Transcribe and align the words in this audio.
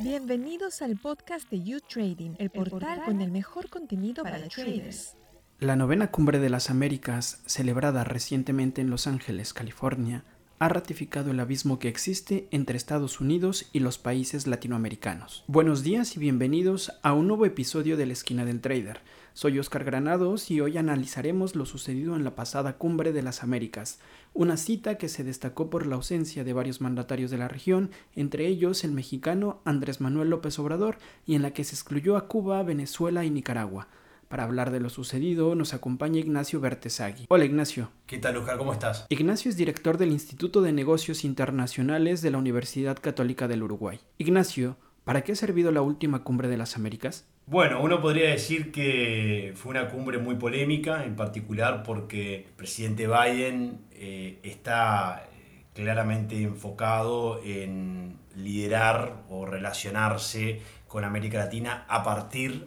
Bienvenidos 0.00 0.82
al 0.82 0.96
podcast 0.96 1.50
de 1.50 1.62
You 1.62 1.80
Trading, 1.80 2.34
el 2.38 2.50
portal 2.50 3.02
con 3.04 3.20
el 3.20 3.30
mejor 3.30 3.68
contenido 3.68 4.22
para 4.24 4.46
traders. 4.48 5.16
La 5.58 5.74
novena 5.74 6.10
cumbre 6.10 6.38
de 6.38 6.50
las 6.50 6.70
Américas, 6.70 7.42
celebrada 7.46 8.04
recientemente 8.04 8.82
en 8.82 8.90
Los 8.90 9.06
Ángeles, 9.06 9.54
California, 9.54 10.24
ha 10.58 10.68
ratificado 10.68 11.30
el 11.30 11.40
abismo 11.40 11.78
que 11.78 11.88
existe 11.88 12.48
entre 12.50 12.78
Estados 12.78 13.20
Unidos 13.20 13.68
y 13.72 13.80
los 13.80 13.98
países 13.98 14.46
latinoamericanos. 14.46 15.44
Buenos 15.46 15.82
días 15.82 16.16
y 16.16 16.20
bienvenidos 16.20 16.92
a 17.02 17.12
un 17.12 17.28
nuevo 17.28 17.44
episodio 17.44 17.98
de 17.98 18.06
la 18.06 18.14
Esquina 18.14 18.46
del 18.46 18.62
Trader. 18.62 19.00
Soy 19.34 19.58
Oscar 19.58 19.84
Granados 19.84 20.50
y 20.50 20.62
hoy 20.62 20.78
analizaremos 20.78 21.56
lo 21.56 21.66
sucedido 21.66 22.16
en 22.16 22.24
la 22.24 22.34
pasada 22.34 22.78
Cumbre 22.78 23.12
de 23.12 23.22
las 23.22 23.42
Américas, 23.42 23.98
una 24.32 24.56
cita 24.56 24.96
que 24.96 25.10
se 25.10 25.24
destacó 25.24 25.68
por 25.68 25.86
la 25.86 25.96
ausencia 25.96 26.42
de 26.42 26.54
varios 26.54 26.80
mandatarios 26.80 27.30
de 27.30 27.36
la 27.36 27.48
región, 27.48 27.90
entre 28.14 28.46
ellos 28.46 28.82
el 28.82 28.92
mexicano 28.92 29.60
Andrés 29.66 30.00
Manuel 30.00 30.30
López 30.30 30.58
Obrador, 30.58 30.96
y 31.26 31.34
en 31.34 31.42
la 31.42 31.50
que 31.52 31.64
se 31.64 31.74
excluyó 31.74 32.16
a 32.16 32.28
Cuba, 32.28 32.62
Venezuela 32.62 33.26
y 33.26 33.30
Nicaragua. 33.30 33.88
Para 34.28 34.42
hablar 34.42 34.72
de 34.72 34.80
lo 34.80 34.90
sucedido 34.90 35.54
nos 35.54 35.72
acompaña 35.72 36.18
Ignacio 36.18 36.60
Bertesagui. 36.60 37.26
Hola 37.28 37.44
Ignacio. 37.44 37.90
¿Qué 38.06 38.18
tal, 38.18 38.36
Oscar? 38.36 38.58
¿Cómo 38.58 38.72
estás? 38.72 39.06
Ignacio 39.08 39.48
es 39.48 39.56
director 39.56 39.98
del 39.98 40.10
Instituto 40.10 40.62
de 40.62 40.72
Negocios 40.72 41.24
Internacionales 41.24 42.22
de 42.22 42.32
la 42.32 42.38
Universidad 42.38 42.98
Católica 43.00 43.46
del 43.46 43.62
Uruguay. 43.62 44.00
Ignacio, 44.18 44.76
¿para 45.04 45.22
qué 45.22 45.32
ha 45.32 45.36
servido 45.36 45.70
la 45.70 45.82
última 45.82 46.24
cumbre 46.24 46.48
de 46.48 46.56
las 46.56 46.74
Américas? 46.74 47.24
Bueno, 47.46 47.80
uno 47.80 48.00
podría 48.00 48.30
decir 48.30 48.72
que 48.72 49.52
fue 49.54 49.70
una 49.70 49.88
cumbre 49.88 50.18
muy 50.18 50.34
polémica, 50.34 51.04
en 51.04 51.14
particular 51.14 51.84
porque 51.84 52.36
el 52.38 52.52
presidente 52.56 53.06
Biden 53.06 53.82
eh, 53.92 54.40
está 54.42 55.22
eh, 55.30 55.62
claramente 55.72 56.42
enfocado 56.42 57.40
en 57.44 58.18
liderar 58.34 59.22
o 59.28 59.46
relacionarse 59.46 60.60
con 60.88 61.04
América 61.04 61.38
Latina 61.38 61.84
a 61.88 62.02
partir 62.02 62.52
de 62.62 62.66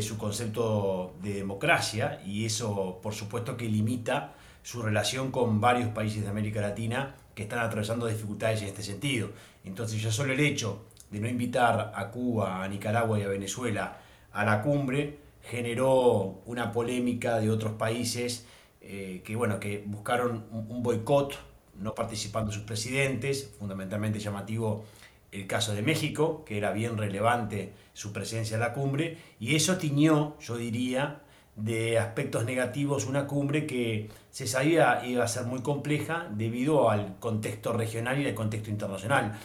su 0.00 0.18
concepto 0.18 1.14
de 1.22 1.34
democracia 1.34 2.20
y 2.26 2.44
eso 2.44 2.98
por 3.02 3.14
supuesto 3.14 3.56
que 3.56 3.66
limita 3.66 4.34
su 4.62 4.82
relación 4.82 5.30
con 5.30 5.60
varios 5.60 5.90
países 5.90 6.22
de 6.22 6.28
América 6.28 6.60
Latina 6.60 7.14
que 7.34 7.44
están 7.44 7.60
atravesando 7.60 8.06
dificultades 8.06 8.60
en 8.62 8.68
este 8.68 8.82
sentido. 8.82 9.30
Entonces 9.64 10.02
ya 10.02 10.10
solo 10.10 10.32
el 10.32 10.40
hecho 10.40 10.84
de 11.10 11.20
no 11.20 11.28
invitar 11.28 11.92
a 11.94 12.10
Cuba, 12.10 12.62
a 12.62 12.68
Nicaragua 12.68 13.18
y 13.18 13.22
a 13.22 13.28
Venezuela 13.28 13.98
a 14.32 14.44
la 14.44 14.62
cumbre 14.62 15.18
generó 15.42 16.42
una 16.44 16.72
polémica 16.72 17.38
de 17.38 17.50
otros 17.50 17.72
países 17.74 18.46
eh, 18.80 19.22
que, 19.24 19.36
bueno, 19.36 19.58
que 19.58 19.82
buscaron 19.86 20.46
un, 20.50 20.82
boicot, 20.82 21.38
no 21.76 21.94
participando 21.94 22.52
sus 22.52 22.62
presidentes, 22.62 23.54
fundamentalmente 23.58 24.18
llamativo 24.18 24.84
el 25.32 25.46
caso 25.46 25.74
de 25.74 25.82
México, 25.82 26.44
que 26.44 26.56
era 26.58 26.72
bien 26.72 26.96
relevante 26.96 27.72
su 27.92 28.12
presencia 28.12 28.54
en 28.54 28.60
la 28.60 28.72
cumbre, 28.72 29.18
y 29.38 29.56
eso 29.56 29.76
tiñó, 29.76 30.36
yo 30.40 30.56
diría, 30.56 31.20
de 31.58 31.98
aspectos 31.98 32.44
negativos 32.44 33.04
una 33.06 33.26
cumbre 33.26 33.66
que 33.66 34.08
se 34.30 34.46
sabía 34.46 35.04
iba 35.04 35.24
a 35.24 35.28
ser 35.28 35.44
muy 35.44 35.60
compleja 35.60 36.28
debido 36.30 36.88
al 36.88 37.18
contexto 37.18 37.72
regional 37.72 38.20
y 38.20 38.26
al 38.26 38.34
contexto 38.34 38.70
internacional. 38.70 39.36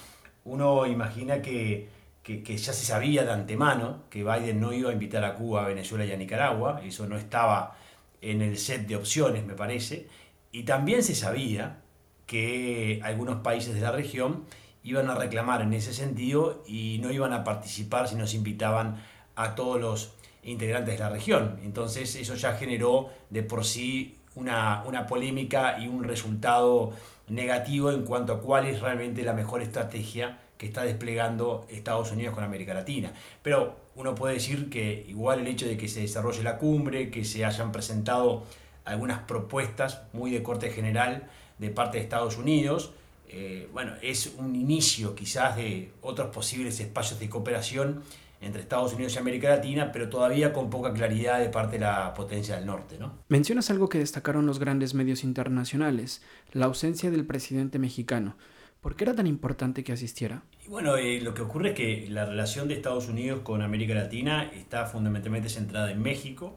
Uno 0.46 0.86
imagina 0.86 1.42
que, 1.42 1.90
que, 2.22 2.58
ya 2.58 2.72
se 2.72 2.86
sabía 2.86 3.24
de 3.24 3.32
antemano 3.32 4.04
que 4.10 4.24
Biden 4.24 4.60
no 4.60 4.72
iba 4.74 4.92
a 4.92 4.94
invitar 4.94 5.24
a 5.24 5.34
Cuba, 5.34 5.66
a 5.66 5.68
Venezuela 5.68 6.06
y 6.06 6.12
a 6.12 6.18
Nicaragua, 6.18 6.82
eso 6.84 7.08
no 7.08 7.18
estaba 7.18 7.78
en 8.22 8.42
el 8.42 8.58
set 8.58 8.88
de 8.88 8.96
opciones, 8.96 9.46
me 9.46 9.56
parece, 9.56 10.08
y 10.52 10.64
también 10.64 11.04
se 11.04 11.16
sabía 11.16 11.80
que 12.28 13.02
algunos 13.04 13.38
países 13.38 13.74
de 13.74 13.82
la 13.82 13.92
región 13.92 14.46
iban 14.84 15.10
a 15.10 15.16
reclamar 15.16 15.62
en 15.62 15.74
ese 15.74 15.94
sentido 15.94 16.64
y 16.68 17.00
no 17.02 17.12
iban 17.12 17.34
a 17.34 17.44
participar 17.44 18.08
si 18.08 18.16
nos 18.16 18.34
invitaban 18.34 19.02
a 19.36 19.56
todos 19.56 19.80
los 19.80 20.14
integrantes 20.44 20.96
de 20.96 21.00
la 21.00 21.10
región. 21.10 21.60
Entonces 21.64 22.16
eso 22.16 22.36
ya 22.36 22.54
generó 22.54 23.10
de 23.30 23.44
por 23.44 23.66
sí 23.66 24.18
una, 24.36 24.84
una 24.86 25.08
polémica 25.08 25.80
y 25.80 25.88
un 25.88 26.04
resultado 26.04 26.92
negativo 27.28 27.92
en 27.92 28.04
cuanto 28.04 28.34
a 28.34 28.42
cuál 28.42 28.66
es 28.66 28.82
realmente 28.82 29.24
la 29.24 29.34
mejor 29.34 29.62
estrategia 29.62 30.40
que 30.58 30.66
está 30.66 30.84
desplegando 30.84 31.66
Estados 31.70 32.12
Unidos 32.12 32.36
con 32.36 32.44
América 32.44 32.74
Latina. 32.74 33.14
Pero 33.42 33.78
uno 33.96 34.16
puede 34.16 34.36
decir 34.36 34.70
que 34.70 35.06
igual 35.08 35.40
el 35.40 35.48
hecho 35.48 35.66
de 35.66 35.78
que 35.78 35.88
se 35.88 36.02
desarrolle 36.02 36.44
la 36.44 36.58
cumbre, 36.58 37.10
que 37.10 37.26
se 37.26 37.46
hayan 37.46 37.72
presentado 37.72 38.44
algunas 38.86 39.20
propuestas 39.20 40.02
muy 40.14 40.32
de 40.32 40.44
corte 40.44 40.70
general 40.70 41.30
de 41.58 41.70
parte 41.70 41.98
de 41.98 42.04
Estados 42.04 42.38
Unidos, 42.38 42.94
eh, 43.36 43.68
bueno, 43.74 43.94
es 44.02 44.34
un 44.38 44.56
inicio 44.56 45.16
quizás 45.16 45.56
de 45.56 45.92
otros 46.02 46.28
posibles 46.34 46.80
espacios 46.80 47.20
de 47.20 47.30
cooperación 47.30 48.04
entre 48.42 48.62
Estados 48.62 48.94
Unidos 48.94 49.16
y 49.16 49.18
América 49.18 49.50
Latina, 49.50 49.92
pero 49.92 50.08
todavía 50.08 50.54
con 50.54 50.70
poca 50.70 50.94
claridad 50.94 51.40
de 51.40 51.50
parte 51.50 51.78
de 51.78 51.86
la 51.86 52.14
potencia 52.14 52.56
del 52.58 52.68
norte. 52.68 52.98
¿no? 53.00 53.20
Mencionas 53.30 53.72
algo 53.72 53.90
que 53.90 53.98
destacaron 53.98 54.46
los 54.46 54.60
grandes 54.60 54.94
medios 54.94 55.24
internacionales, 55.24 56.22
la 56.52 56.66
ausencia 56.66 57.10
del 57.10 57.26
presidente 57.26 57.80
mexicano. 57.80 58.36
¿Por 58.82 58.96
qué 58.96 59.06
era 59.06 59.16
tan 59.16 59.28
importante 59.28 59.84
que 59.84 59.94
asistiera? 59.94 60.44
bueno, 60.68 60.98
eh, 60.98 61.20
lo 61.22 61.34
que 61.34 61.42
ocurre 61.42 61.70
es 61.70 61.76
que 61.76 62.08
la 62.10 62.26
relación 62.26 62.68
de 62.68 62.76
Estados 62.76 63.08
Unidos 63.08 63.42
con 63.42 63.62
América 63.62 63.94
Latina 63.94 64.52
está 64.54 64.86
fundamentalmente 64.86 65.50
centrada 65.50 65.92
en 65.92 66.02
México. 66.02 66.56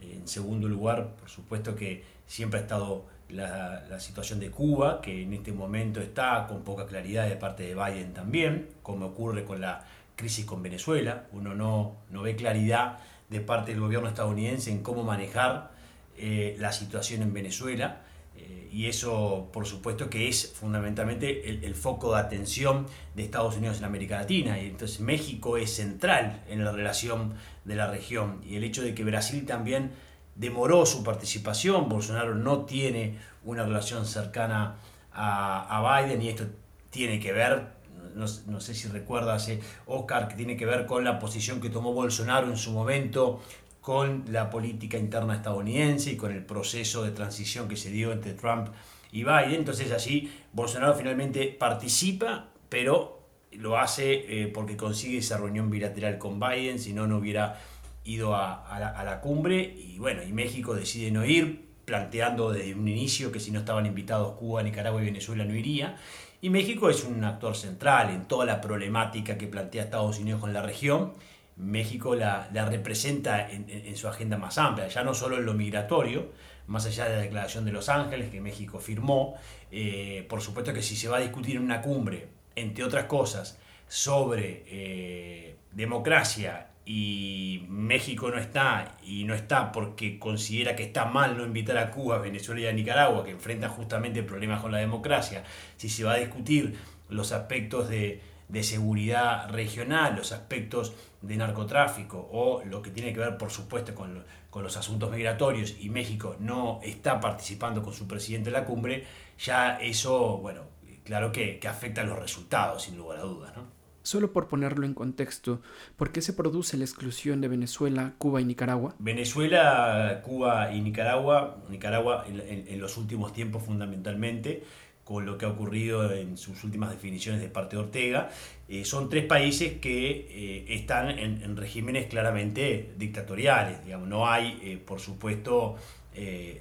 En 0.00 0.26
segundo 0.28 0.68
lugar, 0.68 1.16
por 1.16 1.28
supuesto 1.28 1.74
que 1.74 2.04
siempre 2.26 2.60
ha 2.60 2.62
estado 2.62 3.04
la, 3.30 4.00
situación 4.00 4.40
de 4.40 4.50
Cuba, 4.50 5.00
que 5.00 5.22
en 5.22 5.32
este 5.34 5.52
momento 5.52 6.00
está 6.00 6.46
con 6.48 6.62
poca 6.62 6.86
claridad 6.86 7.28
de 7.28 7.36
parte 7.36 7.64
de 7.64 7.74
Biden 7.74 8.12
también, 8.12 8.68
como 8.82 9.06
ocurre 9.06 9.44
con 9.44 9.60
la 9.60 9.84
crisis 10.16 10.44
con 10.44 10.62
Venezuela. 10.62 11.26
Uno 11.32 11.54
no, 11.54 11.96
no 12.10 12.22
ve 12.22 12.36
claridad 12.36 12.98
de 13.28 13.40
parte 13.40 13.72
del 13.72 13.80
gobierno 13.80 14.08
estadounidense 14.08 14.70
en 14.70 14.82
cómo 14.82 15.02
manejar 15.02 15.70
eh, 16.16 16.56
la 16.58 16.72
situación 16.72 17.22
en 17.22 17.32
Venezuela. 17.32 18.02
Eh, 18.38 18.68
y 18.70 18.86
eso, 18.86 19.48
por 19.52 19.66
supuesto, 19.66 20.08
que 20.08 20.28
es 20.28 20.52
fundamentalmente 20.52 21.48
el, 21.48 21.74
foco 21.74 22.14
de 22.14 22.20
atención 22.20 22.86
de 23.16 23.24
Estados 23.24 23.56
Unidos 23.56 23.78
en 23.78 23.84
América 23.84 24.18
Latina. 24.18 24.60
Y 24.60 24.66
entonces 24.66 25.00
México 25.00 25.56
es 25.56 25.74
central 25.74 26.44
en 26.48 26.64
la 26.64 26.72
relación 26.72 27.34
de 27.64 27.74
la 27.74 27.90
región. 27.90 28.40
Y 28.44 28.56
el 28.56 28.64
hecho 28.64 28.82
de 28.82 28.94
que 28.94 29.04
Brasil 29.04 29.44
también 29.46 29.90
demoró 30.36 30.86
su 30.86 31.02
participación, 31.02 31.88
Bolsonaro 31.88 32.34
no 32.34 32.64
tiene 32.64 33.18
una 33.44 33.64
relación 33.64 34.06
cercana 34.06 34.76
a, 35.12 36.02
Biden 36.04 36.22
y 36.22 36.28
esto 36.28 36.44
tiene 36.90 37.18
que 37.18 37.32
ver, 37.32 37.66
no, 38.14 38.60
sé 38.60 38.74
si 38.74 38.86
recuerdas, 38.88 39.48
eh, 39.48 39.60
Oscar, 39.86 40.28
que 40.28 40.36
tiene 40.36 40.56
que 40.56 40.64
ver 40.64 40.86
con 40.86 41.02
la 41.02 41.18
posición 41.18 41.60
que 41.60 41.70
tomó 41.70 41.92
Bolsonaro 41.92 42.46
en 42.46 42.56
su 42.56 42.70
momento 42.70 43.40
con 43.88 44.24
la 44.28 44.50
política 44.50 44.98
interna 44.98 45.36
estadounidense 45.36 46.12
y 46.12 46.16
con 46.18 46.30
el 46.30 46.44
proceso 46.44 47.04
de 47.04 47.10
transición 47.10 47.68
que 47.68 47.76
se 47.78 47.90
dio 47.90 48.12
entre 48.12 48.34
Trump 48.34 48.68
y 49.12 49.24
Biden. 49.24 49.54
Entonces 49.54 49.92
allí 49.92 50.30
Bolsonaro 50.52 50.94
finalmente 50.94 51.56
participa, 51.58 52.50
pero 52.68 53.22
lo 53.52 53.78
hace 53.78 54.42
eh, 54.42 54.48
porque 54.48 54.76
consigue 54.76 55.16
esa 55.16 55.38
reunión 55.38 55.70
bilateral 55.70 56.18
con 56.18 56.38
Biden, 56.38 56.78
si 56.78 56.92
no, 56.92 57.06
no 57.06 57.16
hubiera 57.16 57.58
ido 58.04 58.36
a, 58.36 58.78
la, 58.78 59.20
cumbre 59.22 59.62
y 59.62 59.98
bueno, 59.98 60.22
y 60.22 60.34
México 60.34 60.74
decide 60.74 61.10
no 61.10 61.24
ir, 61.24 61.64
planteando 61.86 62.52
desde 62.52 62.74
un 62.74 62.88
inicio 62.88 63.32
que 63.32 63.40
si 63.40 63.52
no 63.52 63.60
estaban 63.60 63.86
invitados 63.86 64.34
Cuba, 64.34 64.62
Nicaragua 64.62 65.00
y 65.00 65.06
Venezuela 65.06 65.46
no 65.46 65.54
iría. 65.54 65.96
Y 66.42 66.50
México 66.50 66.90
es 66.90 67.04
un 67.04 67.24
actor 67.24 67.56
central 67.56 68.10
en 68.10 68.28
toda 68.28 68.44
la 68.44 68.60
problemática 68.60 69.38
que 69.38 69.46
plantea 69.46 69.84
Estados 69.84 70.18
Unidos 70.18 70.42
con 70.42 70.52
la 70.52 70.60
región. 70.60 71.14
México 71.58 72.14
la, 72.14 72.48
representa 72.70 73.50
en, 73.50 73.96
su 73.96 74.08
agenda 74.08 74.38
más 74.38 74.58
amplia, 74.58 74.88
ya 74.88 75.02
no 75.02 75.14
solo 75.14 75.36
en 75.36 75.44
lo 75.44 75.54
migratorio, 75.54 76.32
más 76.66 76.86
allá 76.86 77.06
de 77.06 77.16
la 77.16 77.22
Declaración 77.22 77.64
de 77.64 77.72
Los 77.72 77.88
Ángeles 77.88 78.30
que 78.30 78.40
México 78.40 78.78
firmó. 78.78 79.34
Eh, 79.70 80.24
por 80.28 80.40
supuesto 80.40 80.72
que 80.72 80.82
si 80.82 80.96
se 80.96 81.08
va 81.08 81.16
a 81.16 81.20
discutir 81.20 81.56
en 81.56 81.62
una 81.62 81.82
cumbre, 81.82 82.28
entre 82.54 82.84
otras 82.84 83.04
cosas, 83.04 83.58
sobre 83.88 84.64
eh, 84.66 85.56
democracia 85.72 86.68
y 86.84 87.66
México 87.68 88.30
no 88.30 88.38
está, 88.38 88.96
y 89.04 89.24
no 89.24 89.34
está 89.34 89.72
porque 89.72 90.18
considera 90.18 90.74
que 90.74 90.84
está 90.84 91.04
mal 91.04 91.36
no 91.36 91.44
invitar 91.44 91.76
a 91.76 91.90
Cuba, 91.90 92.18
Venezuela 92.18 92.62
y 92.62 92.66
a 92.66 92.72
Nicaragua, 92.72 93.24
que 93.24 93.30
enfrentan 93.30 93.70
justamente 93.70 94.22
problemas 94.22 94.62
con 94.62 94.72
la 94.72 94.78
democracia, 94.78 95.44
si 95.76 95.90
se 95.90 96.04
va 96.04 96.14
a 96.14 96.16
discutir 96.16 96.78
los 97.10 97.32
aspectos 97.32 97.90
de, 97.90 98.22
seguridad 98.62 99.50
regional, 99.50 100.16
los 100.16 100.32
aspectos 100.32 100.94
de 101.20 101.36
narcotráfico 101.36 102.28
o 102.32 102.62
lo 102.64 102.80
que 102.82 102.90
tiene 102.90 103.12
que 103.12 103.20
ver, 103.20 103.36
por 103.36 103.50
supuesto, 103.50 103.94
con, 103.94 104.24
con 104.50 104.62
los 104.62 104.76
asuntos 104.76 105.10
migratorios 105.10 105.76
y 105.80 105.90
México 105.90 106.36
no 106.38 106.80
está 106.82 107.20
participando 107.20 107.82
con 107.82 107.92
su 107.92 108.06
presidente 108.06 108.50
en 108.50 108.54
la 108.54 108.64
cumbre, 108.64 109.04
ya 109.38 109.78
eso, 109.80 110.38
bueno, 110.38 110.62
claro 111.04 111.32
que, 111.32 111.58
que 111.58 111.68
afecta 111.68 112.02
a 112.02 112.04
los 112.04 112.18
resultados, 112.18 112.82
sin 112.82 112.96
lugar 112.96 113.18
a 113.18 113.22
dudas, 113.22 113.56
¿no? 113.56 113.78
Solo 114.08 114.32
por 114.32 114.48
ponerlo 114.48 114.86
en 114.86 114.94
contexto, 114.94 115.60
¿por 115.98 116.12
qué 116.12 116.22
se 116.22 116.32
produce 116.32 116.78
la 116.78 116.84
exclusión 116.84 117.42
de 117.42 117.48
Venezuela, 117.48 118.14
Cuba 118.16 118.40
y 118.40 118.46
Nicaragua? 118.46 118.94
Venezuela, 118.98 120.22
Cuba 120.24 120.72
y 120.72 120.80
Nicaragua, 120.80 121.58
Nicaragua 121.68 122.24
en, 122.26 122.80
los 122.80 122.96
últimos 122.96 123.34
tiempos 123.34 123.64
fundamentalmente, 123.64 124.64
con 125.08 125.24
lo 125.24 125.38
que 125.38 125.46
ha 125.46 125.48
ocurrido 125.48 126.12
en 126.12 126.36
sus 126.36 126.64
últimas 126.64 126.90
definiciones 126.90 127.40
de 127.40 127.48
parte 127.48 127.76
de 127.76 127.82
Ortega. 127.82 128.28
Eh, 128.68 128.84
son 128.84 129.08
tres 129.08 129.24
países 129.24 129.78
que 129.80 130.28
eh, 130.28 130.74
están 130.74 131.18
en, 131.18 131.56
regímenes 131.56 132.08
claramente 132.08 132.92
dictatoriales. 132.98 133.82
Digamos. 133.86 134.06
No 134.06 134.28
hay, 134.28 134.60
eh, 134.62 134.76
por 134.76 135.00
supuesto, 135.00 135.76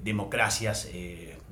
democracias, 0.03 0.87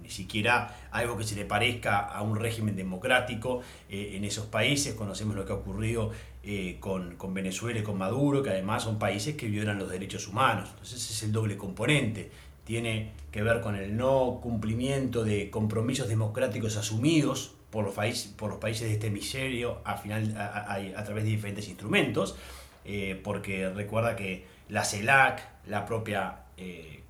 ni 0.03 0.09
siquiera 0.11 0.77
algo 0.91 1.17
que 1.17 1.23
se 1.23 1.35
le 1.35 1.43
parezca 1.43 2.01
a 2.01 2.21
un 2.21 2.35
régimen 2.35 2.75
democrático 2.75 3.61
en 3.89 4.23
esos 4.23 4.45
países. 4.45 4.93
Conocemos 4.93 5.35
lo 5.35 5.43
que 5.43 5.53
ha 5.53 5.55
ocurrido 5.55 6.11
con, 6.79 7.15
con 7.15 7.33
Venezuela 7.33 7.79
y 7.79 7.81
con 7.81 7.97
Maduro, 7.97 8.43
que 8.43 8.51
además 8.51 8.83
son 8.83 8.99
países 8.99 9.35
que 9.35 9.47
violan 9.47 9.79
los 9.79 9.89
derechos 9.89 10.27
humanos. 10.27 10.69
Entonces 10.69 11.01
ese 11.01 11.13
es 11.13 11.23
el 11.23 11.31
doble 11.31 11.57
componente 11.57 12.29
tiene 12.65 13.11
que 13.31 13.43
ver 13.43 13.61
con 13.61 13.75
el 13.75 13.95
no 13.95 14.39
cumplimiento 14.41 15.23
de 15.23 15.49
compromisos 15.49 16.09
democráticos 16.09 16.75
asumidos 16.75 17.55
por 17.69 17.85
los, 17.85 17.93
países, 17.93 18.31
por 18.31 18.49
los 18.49 18.59
países 18.59 18.87
de 18.87 18.93
este 18.93 19.07
hemisferio 19.07 19.79
a, 19.85 19.97
final, 19.97 20.35
a, 20.37 21.03
través 21.03 21.23
de 21.23 21.29
diferentes 21.29 21.67
instrumentos, 21.67 22.35
eh, 22.83 23.19
porque 23.23 23.69
recuerda 23.69 24.15
que 24.15 24.45
la 24.69 24.83
CELAC, 24.83 25.41
la 25.67 25.85
propia 25.85 26.39
eh, 26.57 27.01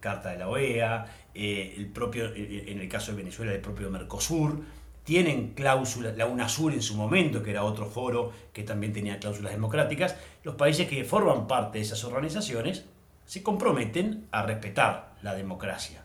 Carta 0.00 0.30
de 0.30 0.38
la 0.38 0.48
OEA, 0.48 1.06
eh, 1.34 1.74
el 1.76 1.88
propio, 1.88 2.32
en 2.34 2.80
el 2.80 2.88
caso 2.88 3.12
de 3.12 3.18
Venezuela, 3.18 3.52
el 3.52 3.60
propio 3.60 3.90
Mercosur, 3.90 4.62
tienen 5.04 5.54
cláusulas, 5.54 6.16
la 6.16 6.26
UNASUR 6.26 6.72
en 6.72 6.82
su 6.82 6.94
momento, 6.94 7.42
que 7.42 7.50
era 7.50 7.64
otro 7.64 7.86
foro 7.86 8.32
que 8.52 8.62
también 8.62 8.92
tenía 8.92 9.18
cláusulas 9.18 9.52
democráticas, 9.52 10.16
los 10.42 10.54
países 10.54 10.88
que 10.88 11.04
forman 11.04 11.46
parte 11.46 11.78
de 11.78 11.84
esas 11.84 12.02
organizaciones 12.04 12.86
se 13.30 13.44
comprometen 13.44 14.26
a 14.32 14.42
respetar 14.42 15.14
la 15.22 15.36
democracia. 15.36 16.02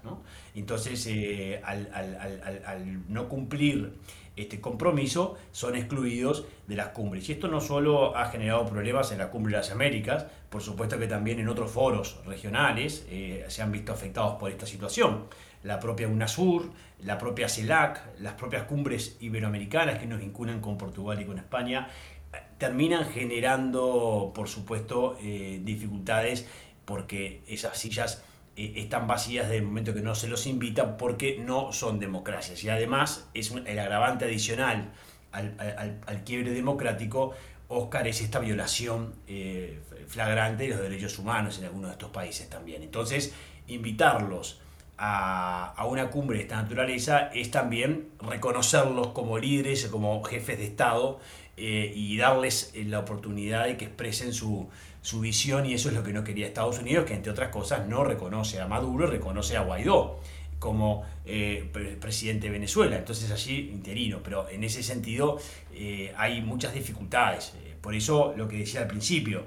Entonces, 0.54 1.07
eh, 1.07 1.60
al, 1.63 3.01
no 3.07 3.27
cumplir 3.27 3.95
este 4.36 4.62
compromiso, 4.62 5.36
son 5.51 5.75
excluidos 5.75 6.45
de 6.68 6.75
las 6.75 6.89
cumbres. 6.89 7.27
Y 7.27 7.31
esto 7.31 7.48
no 7.48 7.62
solo 7.62 8.16
ha 8.16 8.25
generado 8.25 8.68
problemas 8.68 9.12
en 9.12 9.18
la 9.18 9.31
Cumbre 9.31 9.54
de 9.54 9.57
las 9.57 9.72
Américas, 9.72 10.27
por 10.51 10.62
supuesto 10.62 11.00
que 11.00 11.07
también 11.07 11.39
en 11.39 11.50
otros 11.50 11.72
foros 11.72 12.19
regionales 12.27 13.07
eh, 13.10 13.44
se 13.48 13.63
han 13.63 13.71
visto 13.71 13.92
afectados 13.92 14.36
por 14.36 14.51
esta 14.51 14.68
situación. 14.68 15.25
La 15.63 15.80
propia 15.80 16.07
UNASUR, 16.07 16.69
la 17.00 17.18
propia 17.18 17.50
CELAC, 17.50 18.19
las 18.19 18.36
propias 18.36 18.66
cumbres 18.66 19.18
iberoamericanas 19.19 19.98
que 19.98 20.06
nos 20.06 20.19
vinculan 20.19 20.62
con 20.62 20.78
Portugal 20.78 21.19
y 21.19 21.25
con 21.25 21.39
España, 21.39 21.88
eh, 22.31 22.38
terminan 22.60 23.06
generando, 23.06 24.31
por 24.36 24.48
supuesto, 24.48 25.18
dificultades 25.19 26.45
porque 26.86 27.42
esas 27.48 27.78
sillas 27.78 28.24
eh, 28.56 28.74
están 28.78 29.08
vacías 29.08 29.48
desde 29.48 29.58
el 29.58 29.66
momento 29.66 29.94
que 29.94 30.02
no 30.02 30.16
se 30.16 30.28
los 30.28 30.48
invita 30.48 30.98
porque 30.98 31.38
no 31.40 31.74
son 31.74 32.00
democracias. 32.00 32.64
Y 32.64 32.70
además 32.70 33.28
es 33.34 33.52
el 33.52 33.80
agravante 33.80 34.26
adicional 34.26 34.94
al, 35.32 36.24
quiebre 36.24 36.52
democrático, 36.52 37.34
Oscar, 37.68 38.08
es 38.08 38.22
esta 38.22 38.40
violación 38.40 39.16
eh, 39.28 39.80
flagrante 40.08 40.64
de 40.64 40.70
los 40.70 40.80
derechos 40.80 41.20
humanos 41.20 41.58
en 41.60 41.66
algunos 41.66 41.90
de 41.90 41.94
estos 41.94 42.12
países 42.12 42.50
también. 42.50 42.84
Entonces, 42.84 43.34
invitarlos 43.68 44.62
a, 44.98 45.86
una 45.90 46.10
cumbre 46.10 46.38
de 46.38 46.44
esta 46.44 46.62
naturaleza 46.62 47.30
es 47.34 47.52
también 47.52 48.10
reconocerlos 48.22 49.08
como 49.08 49.38
líderes, 49.38 49.86
como 49.88 50.24
jefes 50.24 50.58
de 50.58 50.66
Estado 50.66 51.20
eh, 51.58 51.92
y 51.94 52.16
darles 52.18 52.72
la 52.76 53.00
oportunidad 53.00 53.66
de 53.66 53.76
que 53.76 53.86
expresen 53.86 54.31
su, 54.34 54.70
su 55.06 55.19
visión 55.19 55.68
y 55.68 55.75
eso 55.75 55.90
es 55.90 55.96
lo 55.96 56.02
que 56.02 56.12
no 56.12 56.24
quería 56.24 56.48
Estados 56.48 56.80
Unidos, 56.80 57.06
que 57.06 57.13
entre 57.13 57.31
otras 57.31 57.50
cosas 57.50 57.88
no 57.88 58.04
reconoce 58.04 58.60
a 58.60 58.68
Maduro, 58.68 59.06
reconoce 59.06 59.56
a 59.56 59.62
Guaidó 59.62 60.19
como 60.57 61.06
eh, 61.25 61.69
presidente 62.02 62.48
de 62.48 62.54
Venezuela, 62.54 62.98
entonces 62.98 63.30
allí 63.30 63.69
interino, 63.72 64.22
pero 64.24 64.50
en 64.50 64.63
ese 64.63 64.81
sentido 64.81 65.38
eh, 65.75 66.12
hay 66.18 66.42
muchas 66.42 66.74
dificultades. 66.74 67.54
Eh, 67.63 67.75
por 67.80 67.94
eso 67.94 68.34
lo 68.36 68.48
que 68.48 68.57
decía 68.57 68.81
al 68.81 68.88
principio, 68.88 69.44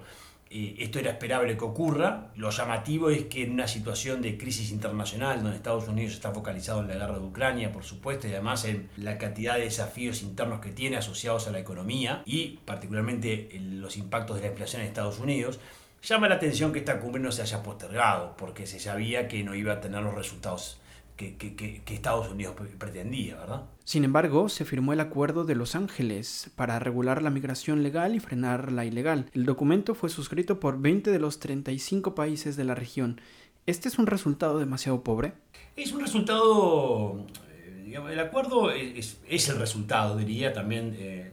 esto 0.51 0.99
era 0.99 1.11
esperable 1.13 1.57
que 1.57 1.65
ocurra. 1.65 2.31
Lo 2.37 2.51
llamativo 2.51 3.11
es 3.11 3.27
que 3.27 3.43
en 3.43 3.53
una 3.53 3.69
situación 3.69 4.23
de 4.23 4.39
crisis 4.39 4.71
internacional, 4.71 5.43
donde 5.43 5.57
Estados 5.57 5.89
Unidos 5.89 6.15
está 6.15 6.33
focalizado 6.33 6.81
en 6.81 6.89
la 6.89 6.95
guerra 6.95 7.19
de 7.19 7.25
Ucrania, 7.25 7.73
por 7.73 7.85
supuesto, 7.85 8.27
y 8.27 8.33
además 8.33 8.65
en 8.65 8.89
la 8.97 9.19
cantidad 9.19 9.57
de 9.57 9.65
desafíos 9.65 10.23
internos 10.23 10.61
que 10.61 10.71
tiene 10.71 10.97
asociados 10.97 11.49
a 11.49 11.51
la 11.51 11.59
economía 11.59 12.23
y 12.25 12.59
particularmente 12.65 13.51
los 13.61 13.97
impactos 13.97 14.37
de 14.37 14.43
la 14.43 14.49
inflación 14.49 14.83
en 14.83 14.89
Estados 14.89 15.19
Unidos, 15.19 15.61
llama 16.03 16.29
la 16.29 16.37
atención 16.37 16.73
que 16.73 16.79
esta 16.79 17.01
cumbre 17.01 17.21
no 17.21 17.33
se 17.33 17.43
haya 17.43 17.63
postergado, 17.63 18.37
porque 18.37 18.67
se 18.67 18.81
sabía 18.81 19.29
que 19.29 19.43
no 19.43 19.55
iba 19.55 19.75
a 19.75 19.81
tener 19.81 20.03
los 20.03 20.15
resultados 20.15 20.79
que, 21.19 21.83
Estados 21.89 22.31
Unidos 22.31 22.55
pretendía, 22.79 23.37
¿verdad? 23.37 23.65
Sin 23.85 24.05
embargo, 24.05 24.49
se 24.49 24.65
firmó 24.65 24.93
el 24.93 25.01
Acuerdo 25.01 25.45
de 25.45 25.57
Los 25.57 25.75
Ángeles 25.75 26.51
para 26.55 26.79
regular 26.79 27.23
la 27.23 27.31
migración 27.31 27.83
legal 27.83 28.15
y 28.15 28.21
frenar 28.21 28.71
la 28.71 28.85
ilegal. 28.85 29.27
El 29.35 29.45
documento 29.45 29.95
fue 29.95 30.11
suscrito 30.11 30.61
por 30.61 30.81
20 30.81 31.11
de 31.11 31.19
los 31.19 31.41
35 31.41 32.15
países 32.15 32.57
de 32.57 32.65
la 32.65 32.75
región. 32.75 33.21
¿Este 33.67 33.89
es 33.89 33.99
un 33.99 34.07
resultado 34.07 34.59
demasiado 34.59 35.03
pobre? 35.03 35.33
Es 35.77 35.93
un 35.93 36.01
resultado, 36.01 37.27
eh, 37.51 37.83
digamos, 37.85 38.13
el 38.13 38.21
acuerdo 38.21 38.71
es, 38.71 39.19
el 39.29 39.59
resultado, 39.59 40.17
diría 40.17 40.53
también 40.53 40.95
eh, 40.99 41.33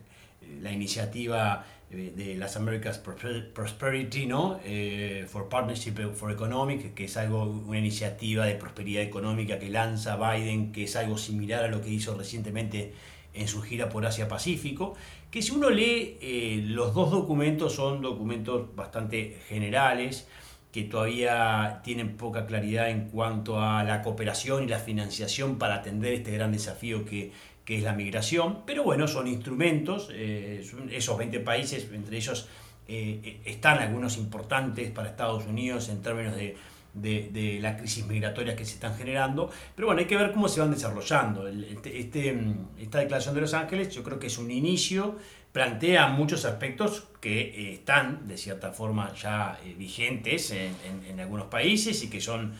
la 0.61 0.71
iniciativa 0.71 1.65
de 1.89 2.35
las 2.35 2.57
Americas 2.57 2.99
Prosperity, 2.99 4.25
¿no? 4.25 4.59
Eh, 4.65 5.25
for 5.29 5.47
Partnership 5.47 5.93
for 6.13 6.31
Economic, 6.31 6.93
que 6.93 7.05
es 7.05 7.15
algo, 7.15 7.43
una 7.43 7.77
iniciativa 7.77 8.45
de 8.45 8.55
prosperidad 8.55 9.03
económica 9.03 9.59
que 9.59 9.69
lanza 9.69 10.17
Biden, 10.17 10.71
que 10.71 10.83
es 10.83 10.95
algo 10.95 11.17
similar 11.17 11.63
a 11.63 11.67
lo 11.67 11.81
que 11.81 11.89
hizo 11.89 12.17
recientemente 12.17 12.93
en 13.33 13.47
su 13.47 13.61
gira 13.61 13.89
por 13.89 14.05
Asia-Pacífico, 14.05 14.95
que 15.29 15.41
si 15.41 15.51
uno 15.51 15.69
lee 15.69 16.17
eh, 16.21 16.63
los 16.65 16.93
dos 16.93 17.11
documentos 17.11 17.73
son 17.73 18.01
documentos 18.01 18.75
bastante 18.75 19.37
generales, 19.47 20.27
que 20.71 20.83
todavía 20.83 21.81
tienen 21.83 22.17
poca 22.17 22.45
claridad 22.45 22.89
en 22.89 23.09
cuanto 23.09 23.61
a 23.61 23.83
la 23.83 24.01
cooperación 24.01 24.65
y 24.65 24.67
la 24.67 24.79
financiación 24.79 25.57
para 25.57 25.75
atender 25.75 26.13
este 26.13 26.31
gran 26.31 26.51
desafío 26.51 27.05
que 27.05 27.31
que 27.65 27.77
es 27.77 27.83
la 27.83 27.93
migración, 27.93 28.59
pero 28.65 28.83
bueno, 28.83 29.07
son 29.07 29.27
instrumentos, 29.27 30.09
eh, 30.11 30.63
esos 30.91 31.17
20 31.17 31.39
países, 31.39 31.87
entre 31.91 32.17
ellos 32.17 32.47
eh, 32.87 33.41
están 33.43 33.79
algunos 33.79 34.17
importantes 34.17 34.91
para 34.91 35.09
Estados 35.09 35.45
Unidos 35.47 35.89
en 35.89 36.03
términos 36.03 36.35
de, 36.35 36.55
de, 36.93 37.57
la 37.59 37.75
crisis 37.75 38.05
migratoria 38.05 38.55
que 38.55 38.63
se 38.63 38.75
están 38.75 38.95
generando, 38.95 39.49
pero 39.75 39.87
bueno, 39.87 39.99
hay 39.99 40.05
que 40.05 40.15
ver 40.15 40.31
cómo 40.31 40.47
se 40.47 40.61
van 40.61 40.69
desarrollando. 40.69 41.47
Este, 41.47 41.99
este, 41.99 42.39
esta 42.79 42.99
declaración 42.99 43.33
de 43.33 43.41
Los 43.41 43.55
Ángeles 43.55 43.93
yo 43.93 44.03
creo 44.03 44.19
que 44.19 44.27
es 44.27 44.37
un 44.37 44.51
inicio, 44.51 45.17
plantea 45.51 46.07
muchos 46.07 46.45
aspectos 46.45 47.07
que 47.19 47.41
eh, 47.41 47.73
están 47.73 48.27
de 48.27 48.37
cierta 48.37 48.73
forma 48.73 49.11
ya 49.15 49.59
vigentes 49.75 50.51
en, 50.51 50.75
en 51.09 51.19
algunos 51.19 51.47
países 51.47 52.03
y 52.03 52.11
que 52.11 52.21
son 52.21 52.53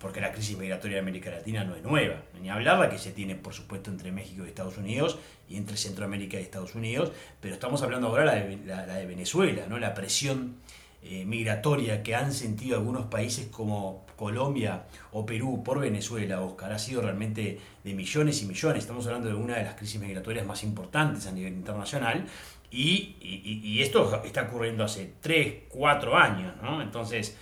porque 0.00 0.20
la 0.20 0.32
crisis 0.32 0.56
migratoria 0.56 0.96
de 0.96 1.00
América 1.00 1.30
Latina 1.30 1.64
no 1.64 1.74
es 1.74 1.82
nueva, 1.82 2.22
ni 2.40 2.50
hablar 2.50 2.78
la 2.78 2.88
que 2.88 2.98
se 2.98 3.12
tiene, 3.12 3.34
por 3.34 3.54
supuesto, 3.54 3.90
entre 3.90 4.12
México 4.12 4.44
y 4.44 4.48
Estados 4.48 4.78
Unidos 4.78 5.18
y 5.48 5.56
entre 5.56 5.76
Centroamérica 5.76 6.38
y 6.38 6.42
Estados 6.42 6.74
Unidos, 6.74 7.12
pero 7.40 7.54
estamos 7.54 7.82
hablando 7.82 8.08
ahora 8.08 8.34
de, 8.34 8.58
la, 8.64 8.86
de 8.86 9.06
Venezuela, 9.06 9.66
¿no? 9.68 9.78
la 9.78 9.94
presión 9.94 10.56
eh, 11.02 11.24
migratoria 11.24 12.02
que 12.02 12.14
han 12.14 12.32
sentido 12.32 12.76
algunos 12.76 13.06
países 13.06 13.46
como 13.46 14.04
Colombia 14.16 14.84
o 15.12 15.24
Perú 15.24 15.62
por 15.64 15.78
Venezuela, 15.80 16.40
Oscar, 16.40 16.72
ha 16.72 16.78
sido 16.78 17.02
realmente 17.02 17.60
de 17.84 17.94
millones 17.94 18.42
y 18.42 18.46
millones. 18.46 18.82
Estamos 18.82 19.06
hablando 19.06 19.28
de 19.28 19.34
una 19.34 19.56
de 19.56 19.64
las 19.64 19.74
crisis 19.74 20.00
migratorias 20.00 20.44
más 20.44 20.64
importantes 20.64 21.26
a 21.26 21.32
nivel 21.32 21.52
internacional 21.52 22.26
y, 22.70 23.16
y 23.20 23.80
esto 23.80 24.22
está 24.24 24.42
ocurriendo 24.42 24.84
hace 24.84 25.14
3, 25.20 25.62
4 25.68 26.16
años, 26.16 26.54
¿no? 26.62 26.82
Entonces, 26.82 27.36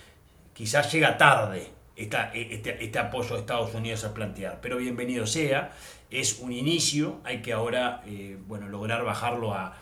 quizás 0.53 0.91
llega 0.93 1.17
tarde 1.17 1.76
e, 1.97 2.03
este, 2.53 2.83
este, 2.83 2.99
apoyo 2.99 3.33
de 3.33 3.41
Estados 3.41 3.73
Unidos 3.73 4.03
a 4.03 4.13
plantear. 4.13 4.59
Pero 4.61 4.77
bienvenido 4.77 5.25
sea, 5.25 5.71
es 6.11 6.39
un 6.39 6.53
inicio, 6.53 7.19
hay 7.23 7.41
que 7.41 7.53
ahora 7.53 8.03
eh, 8.05 8.37
bueno, 8.47 8.69
lograr 8.69 9.03
bajarlo 9.03 9.53
a, 9.53 9.75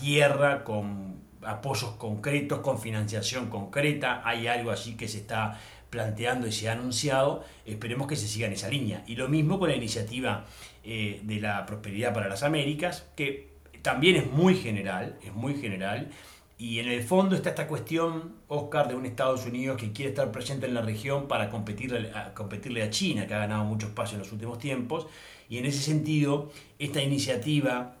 tierra 0.00 0.64
con 0.64 1.20
apoyos 1.42 1.90
concretos, 1.96 2.60
con 2.60 2.80
financiación 2.80 3.50
concreta, 3.50 4.22
hay 4.24 4.46
algo 4.46 4.70
así 4.70 4.96
que 4.96 5.08
se 5.08 5.18
está 5.18 5.60
planteando 5.90 6.46
y 6.46 6.52
se 6.52 6.70
ha 6.70 6.72
anunciado, 6.72 7.44
esperemos 7.66 8.06
que 8.08 8.16
se 8.16 8.26
siga 8.26 8.46
en 8.46 8.54
esa 8.54 8.68
línea. 8.68 9.04
Y 9.06 9.16
lo 9.16 9.28
mismo 9.28 9.58
con 9.58 9.68
la 9.68 9.76
iniciativa 9.76 10.46
eh, 10.84 11.20
de 11.22 11.38
la 11.38 11.66
prosperidad 11.66 12.14
para 12.14 12.28
las 12.28 12.42
Américas, 12.42 13.06
que 13.14 13.54
también 13.82 14.16
es 14.16 14.26
muy 14.26 14.54
general, 14.54 15.18
es 15.22 15.34
muy 15.34 15.54
general, 15.60 16.10
y 16.56 16.78
en 16.78 16.88
el 16.88 17.02
fondo 17.02 17.34
está 17.34 17.50
esta 17.50 17.66
cuestión, 17.66 18.36
Oscar, 18.46 18.88
de 18.88 18.94
un 18.94 19.06
Estados 19.06 19.44
Unidos 19.44 19.76
que 19.76 19.92
quiere 19.92 20.10
estar 20.10 20.30
presente 20.30 20.66
en 20.66 20.74
la 20.74 20.82
región 20.82 21.26
para 21.26 21.50
competirle 21.50 22.12
a, 22.14 22.32
competirle 22.32 22.82
a 22.82 22.90
China, 22.90 23.26
que 23.26 23.34
ha 23.34 23.40
ganado 23.40 23.64
mucho 23.64 23.88
espacio 23.88 24.14
en 24.14 24.20
los 24.20 24.32
últimos 24.32 24.58
tiempos. 24.58 25.08
Y 25.48 25.58
en 25.58 25.66
ese 25.66 25.82
sentido, 25.82 26.52
esta 26.78 27.02
iniciativa 27.02 27.96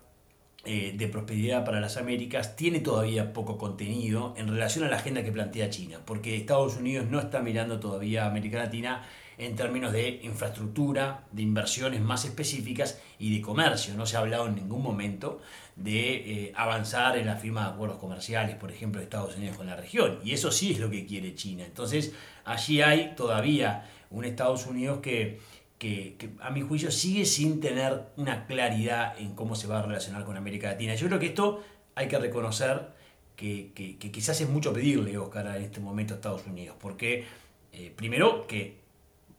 eh, 0.66 0.94
de 0.96 1.08
prosperidad 1.08 1.64
para 1.64 1.80
las 1.80 1.96
Américas 1.96 2.56
tiene 2.56 2.80
todavía 2.80 3.32
poco 3.32 3.58
contenido 3.58 4.34
en 4.36 4.48
relación 4.48 4.84
a 4.84 4.88
la 4.88 4.96
agenda 4.96 5.22
que 5.22 5.32
plantea 5.32 5.70
China, 5.70 6.00
porque 6.04 6.36
Estados 6.36 6.76
Unidos 6.76 7.06
no 7.10 7.20
está 7.20 7.40
mirando 7.40 7.80
todavía 7.80 8.24
a 8.24 8.28
América 8.28 8.58
Latina 8.58 9.02
en 9.36 9.56
términos 9.56 9.92
de 9.92 10.20
infraestructura, 10.22 11.24
de 11.32 11.42
inversiones 11.42 12.00
más 12.00 12.24
específicas 12.24 13.00
y 13.18 13.34
de 13.34 13.42
comercio. 13.42 13.94
No 13.94 14.06
se 14.06 14.16
ha 14.16 14.20
hablado 14.20 14.46
en 14.46 14.54
ningún 14.54 14.82
momento 14.82 15.40
de 15.76 16.46
eh, 16.46 16.52
avanzar 16.54 17.18
en 17.18 17.26
la 17.26 17.36
firma 17.36 17.64
de 17.64 17.74
acuerdos 17.74 17.98
comerciales, 17.98 18.56
por 18.56 18.70
ejemplo, 18.70 19.00
de 19.00 19.04
Estados 19.04 19.36
Unidos 19.36 19.56
con 19.56 19.66
la 19.66 19.76
región. 19.76 20.20
Y 20.24 20.32
eso 20.32 20.52
sí 20.52 20.72
es 20.72 20.78
lo 20.78 20.88
que 20.88 21.04
quiere 21.04 21.34
China. 21.34 21.64
Entonces, 21.64 22.12
allí 22.44 22.80
hay 22.80 23.14
todavía 23.16 23.84
un 24.10 24.24
Estados 24.24 24.66
Unidos 24.66 25.00
que, 25.00 25.40
que, 25.84 26.30
a 26.40 26.50
mi 26.50 26.62
juicio 26.62 26.90
sigue 26.90 27.26
sin 27.26 27.60
tener 27.60 28.06
una 28.16 28.46
claridad 28.46 29.18
en 29.18 29.34
cómo 29.34 29.54
se 29.54 29.66
va 29.66 29.80
a 29.80 29.82
relacionar 29.82 30.24
con 30.24 30.36
América 30.36 30.68
Latina. 30.68 30.94
Yo 30.94 31.08
creo 31.08 31.18
que 31.18 31.26
esto 31.26 31.62
hay 31.94 32.08
que 32.08 32.18
reconocer 32.18 32.88
que, 33.36 33.72
quizás 34.10 34.40
es 34.40 34.48
mucho 34.48 34.72
pedirle, 34.72 35.18
Oscar, 35.18 35.46
en 35.56 35.62
este 35.62 35.80
momento 35.80 36.14
a 36.14 36.16
Estados 36.16 36.46
Unidos, 36.46 36.76
porque 36.80 37.24
eh, 37.72 37.92
primero 37.94 38.46
que 38.46 38.78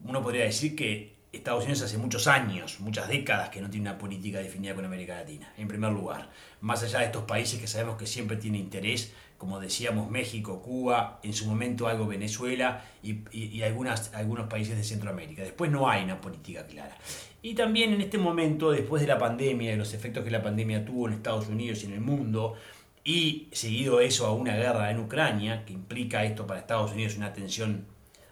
uno 0.03 0.21
podría 0.21 0.43
decir 0.43 0.75
que 0.75 1.14
Estados 1.35 1.63
Unidos 1.63 1.81
hace 1.81 1.97
muchos 1.97 2.27
años, 2.27 2.79
muchas 2.79 3.07
décadas 3.07 3.49
que 3.49 3.61
no 3.61 3.69
tiene 3.69 3.89
una 3.89 3.97
política 3.97 4.39
definida 4.39 4.75
con 4.75 4.85
América 4.85 5.15
Latina, 5.15 5.53
en 5.57 5.67
primer 5.67 5.91
lugar. 5.91 6.29
Más 6.61 6.83
allá 6.83 6.99
de 6.99 7.05
estos 7.05 7.23
países 7.23 7.59
que 7.59 7.67
sabemos 7.67 7.97
que 7.97 8.07
siempre 8.07 8.37
tienen 8.37 8.61
interés, 8.61 9.13
como 9.37 9.59
decíamos 9.59 10.09
México, 10.09 10.61
Cuba, 10.61 11.19
en 11.23 11.33
su 11.33 11.45
momento 11.45 11.87
algo 11.87 12.07
Venezuela 12.07 12.83
y, 13.03 13.61
algunos 13.61 14.47
países 14.49 14.77
de 14.77 14.83
Centroamérica. 14.83 15.43
Después 15.43 15.69
no 15.69 15.89
hay 15.89 16.03
una 16.03 16.21
política 16.21 16.65
clara. 16.65 16.97
Y 17.41 17.53
también 17.53 17.93
en 17.93 18.01
este 18.01 18.17
momento, 18.17 18.71
después 18.71 19.01
de 19.01 19.07
la 19.07 19.19
pandemia 19.19 19.73
y 19.73 19.75
los 19.75 19.93
efectos 19.93 20.23
que 20.23 20.31
la 20.31 20.41
pandemia 20.41 20.83
tuvo 20.83 21.07
en 21.07 21.13
Estados 21.13 21.47
Unidos 21.47 21.83
y 21.83 21.87
en 21.87 21.93
el 21.93 22.01
mundo, 22.01 22.55
y 23.03 23.49
seguido 23.51 23.99
eso 23.99 24.25
a 24.25 24.33
una 24.33 24.55
guerra 24.55 24.89
en 24.89 24.99
Ucrania, 24.99 25.63
que 25.63 25.73
implica 25.73 26.23
esto 26.23 26.47
para 26.47 26.61
Estados 26.61 26.91
Unidos 26.93 27.17
una 27.17 27.33
tensión 27.33 27.85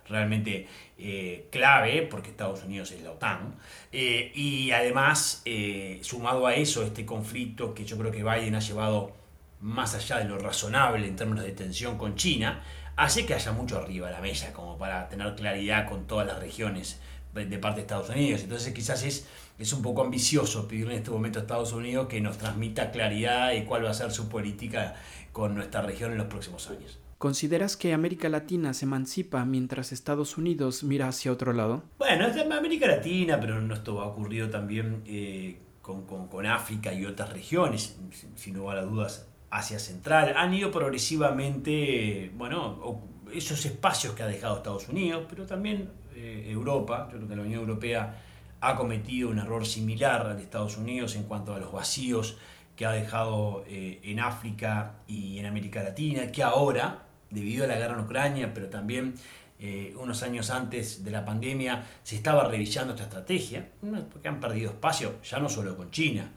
realmente 0.07 0.67
eh, 0.97 1.47
clave, 1.51 2.03
porque 2.03 2.29
Estados 2.29 2.63
Unidos 2.63 2.91
es 2.91 3.01
la 3.01 3.11
OTAN, 3.11 3.55
eh, 3.91 4.31
y 4.35 4.71
además, 4.71 5.41
eh, 5.45 5.99
sumado 6.01 6.47
a 6.47 6.55
eso, 6.55 6.83
este 6.83 7.05
conflicto 7.05 7.73
que 7.73 7.85
yo 7.85 7.97
creo 7.97 8.11
que 8.11 8.23
Biden 8.23 8.55
ha 8.55 8.59
llevado 8.59 9.11
más 9.59 9.95
allá 9.95 10.17
de 10.17 10.25
lo 10.25 10.37
razonable 10.37 11.07
en 11.07 11.15
términos 11.15 11.45
de 11.45 11.51
tensión 11.51 11.97
con 11.97 12.15
China, 12.15 12.63
hace 12.95 13.25
que 13.25 13.33
haya 13.33 13.51
mucho 13.51 13.77
arriba 13.77 14.07
de 14.07 14.13
la 14.13 14.21
mesa, 14.21 14.53
como 14.53 14.77
para 14.77 15.09
tener 15.09 15.35
claridad 15.35 15.87
con 15.87 16.05
todas 16.05 16.27
las 16.27 16.39
regiones 16.39 16.99
de 17.33 17.57
parte 17.57 17.77
de 17.77 17.81
Estados 17.81 18.09
Unidos. 18.09 18.41
Entonces 18.41 18.73
quizás 18.73 19.03
es, 19.03 19.27
es 19.57 19.73
un 19.73 19.81
poco 19.81 20.03
ambicioso 20.03 20.67
pedirle 20.67 20.93
en 20.93 20.99
este 20.99 21.11
momento 21.11 21.39
a 21.39 21.41
Estados 21.41 21.71
Unidos 21.73 22.07
que 22.07 22.21
nos 22.21 22.37
transmita 22.37 22.91
claridad 22.91 23.53
y 23.53 23.63
cuál 23.63 23.85
va 23.85 23.89
a 23.89 23.93
ser 23.93 24.11
su 24.11 24.29
política 24.29 24.95
con 25.31 25.55
nuestra 25.55 25.81
región 25.81 26.11
en 26.11 26.19
los 26.19 26.27
próximos 26.27 26.69
años. 26.69 26.99
¿Consideras 27.23 27.77
que 27.77 27.93
América 27.93 28.27
Latina 28.27 28.73
se 28.73 28.83
emancipa 28.83 29.45
mientras 29.45 29.93
Estados 29.93 30.37
Unidos 30.37 30.83
mira 30.83 31.07
hacia 31.07 31.31
otro 31.31 31.53
lado? 31.53 31.83
Bueno, 31.97 32.27
es 32.27 32.35
América 32.35 32.85
Latina, 32.85 33.39
pero 33.39 33.73
esto 33.73 34.01
ha 34.01 34.07
ocurrido 34.07 34.49
también 34.49 35.03
eh, 35.05 35.57
con, 35.81 36.05
con, 36.05 36.45
África 36.45 36.93
y 36.93 37.05
otras 37.05 37.31
regiones, 37.31 37.97
sin 38.35 38.55
lugar 38.55 38.79
a 38.79 38.81
dudas, 38.81 39.29
Asia 39.49 39.79
Central. 39.79 40.33
Han 40.35 40.53
ido 40.53 40.69
progresivamente, 40.69 42.29
bueno, 42.35 43.01
esos 43.33 43.65
espacios 43.65 44.15
que 44.15 44.23
ha 44.23 44.27
dejado 44.27 44.57
Estados 44.57 44.89
Unidos, 44.89 45.25
pero 45.29 45.45
también 45.45 45.91
eh, 46.13 46.47
Europa. 46.49 47.07
Yo 47.09 47.19
creo 47.19 47.29
que 47.29 47.35
la 47.37 47.43
Unión 47.43 47.61
Europea 47.61 48.21
ha 48.59 48.75
cometido 48.75 49.29
un 49.29 49.39
error 49.39 49.65
similar 49.65 50.27
al 50.27 50.35
de 50.35 50.43
Estados 50.43 50.75
Unidos 50.75 51.15
en 51.15 51.23
cuanto 51.23 51.55
a 51.55 51.59
los 51.59 51.71
vacíos 51.71 52.37
que 52.75 52.85
ha 52.85 52.91
dejado 52.91 53.63
eh, 53.65 54.01
en 54.03 54.19
África 54.19 54.95
y 55.07 55.39
en 55.39 55.45
América 55.45 55.81
Latina, 55.83 56.29
que 56.29 56.43
ahora 56.43 57.12
debido 57.33 57.65
a 57.65 57.67
la 57.67 57.75
guerra 57.75 57.95
en 57.95 58.05
Ucrania, 58.05 58.53
pero 58.53 58.69
también 58.69 59.15
eh, 59.59 59.93
unos 59.97 60.23
años 60.23 60.49
antes 60.49 61.05
de 61.05 61.11
la 61.11 61.23
pandemia, 61.23 61.85
se 62.03 62.17
estaba 62.17 62.47
revisando 62.49 62.93
esta 62.93 63.05
estrategia, 63.05 63.69
porque 64.11 64.27
han 64.27 64.39
perdido 64.39 64.71
espacio, 64.71 65.21
ya 65.23 65.39
no 65.39 65.47
solo 65.47 65.77
con 65.77 65.89
China. 65.89 66.31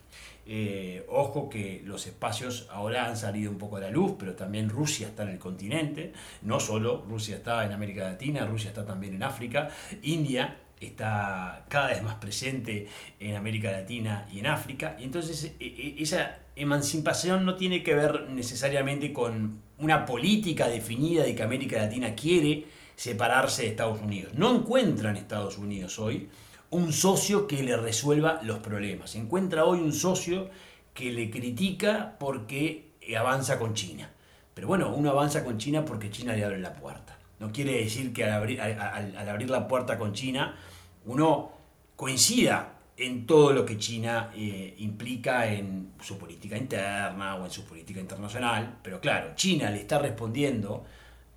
Eh, 0.49 1.05
ojo 1.09 1.51
que 1.51 1.83
los 1.85 2.07
espacios 2.07 2.69
ahora 2.71 3.07
han 3.07 3.17
salido 3.17 3.51
un 3.51 3.59
poco 3.59 3.79
a 3.79 3.81
la 3.81 3.91
luz, 3.91 4.13
pero 4.17 4.37
también 4.37 4.69
Rusia 4.69 5.09
está 5.09 5.25
en 5.25 5.31
el 5.31 5.39
continente, 5.41 6.13
no 6.43 6.61
solo 6.61 7.05
Rusia 7.09 7.37
está 7.37 7.65
en 7.65 7.73
América 7.73 8.05
Latina, 8.05 8.47
Rusia 8.47 8.69
está 8.69 8.87
también 8.87 9.15
en 9.15 9.25
África, 9.25 9.71
India 10.03 10.59
está 10.81 11.65
cada 11.69 11.89
vez 11.89 12.03
más 12.05 12.17
presente 12.17 12.87
en 13.19 13.35
América 13.35 13.73
Latina 13.73 14.29
y 14.33 14.39
en 14.39 14.47
África, 14.47 14.97
y 15.01 15.03
entonces 15.03 15.53
e, 15.59 15.67
e, 15.67 16.01
esa 16.01 16.39
emancipación 16.55 17.45
no 17.45 17.57
tiene 17.57 17.83
que 17.83 17.97
ver 17.97 18.29
necesariamente 18.31 19.13
con 19.13 19.66
una 19.79 20.07
política 20.07 20.69
definida 20.69 21.25
de 21.25 21.35
que 21.35 21.43
América 21.43 21.77
Latina 21.77 22.15
quiere 22.15 22.67
separarse 22.95 23.63
de 23.63 23.69
Estados 23.69 24.01
Unidos. 24.01 24.33
No 24.35 24.55
encuentra 24.55 25.11
en 25.11 25.17
Estados 25.17 25.59
Unidos 25.59 25.99
hoy 25.99 26.29
un 26.71 26.93
socio 26.93 27.47
que 27.47 27.63
le 27.63 27.77
resuelva 27.77 28.41
los 28.43 28.59
problemas. 28.59 29.15
Encuentra 29.15 29.65
hoy 29.65 29.81
un 29.81 29.93
socio 29.93 30.49
que 30.95 31.13
le 31.13 31.31
critica 31.31 32.17
porque 32.19 32.93
avanza 33.17 33.59
con 33.59 33.75
China. 33.75 34.11
Pero 34.55 34.69
bueno, 34.69 34.95
uno 34.95 35.11
avanza 35.11 35.45
con 35.45 35.59
China 35.59 35.85
porque 35.85 36.11
China 36.11 36.35
le 36.35 36.45
abre 36.45 36.59
la 36.59 36.73
puerta. 36.73 37.19
No 37.39 37.53
quiere 37.53 37.79
decir 37.79 38.13
que 38.15 38.25
al 38.25 38.33
abrir, 38.33 38.61
al 38.61 39.29
abrir 39.29 39.51
la 39.51 39.69
puerta 39.69 39.99
con 39.99 40.15
China 40.15 40.57
uno 41.05 41.53
coincida 41.95 42.76
en 42.97 43.27
todo 43.27 43.53
lo 43.53 43.67
que 43.67 43.77
China 43.77 44.31
eh, 44.35 44.75
implica 44.79 45.53
en 45.53 45.93
su 46.01 46.17
política 46.17 46.57
interna 46.57 47.37
o 47.37 47.45
en 47.45 47.51
su 47.51 47.65
política 47.65 48.01
internacional. 48.01 48.79
Pero 48.83 49.01
claro, 49.01 49.33
China 49.35 49.71
le 49.71 49.81
está 49.81 49.99
respondiendo 49.99 50.85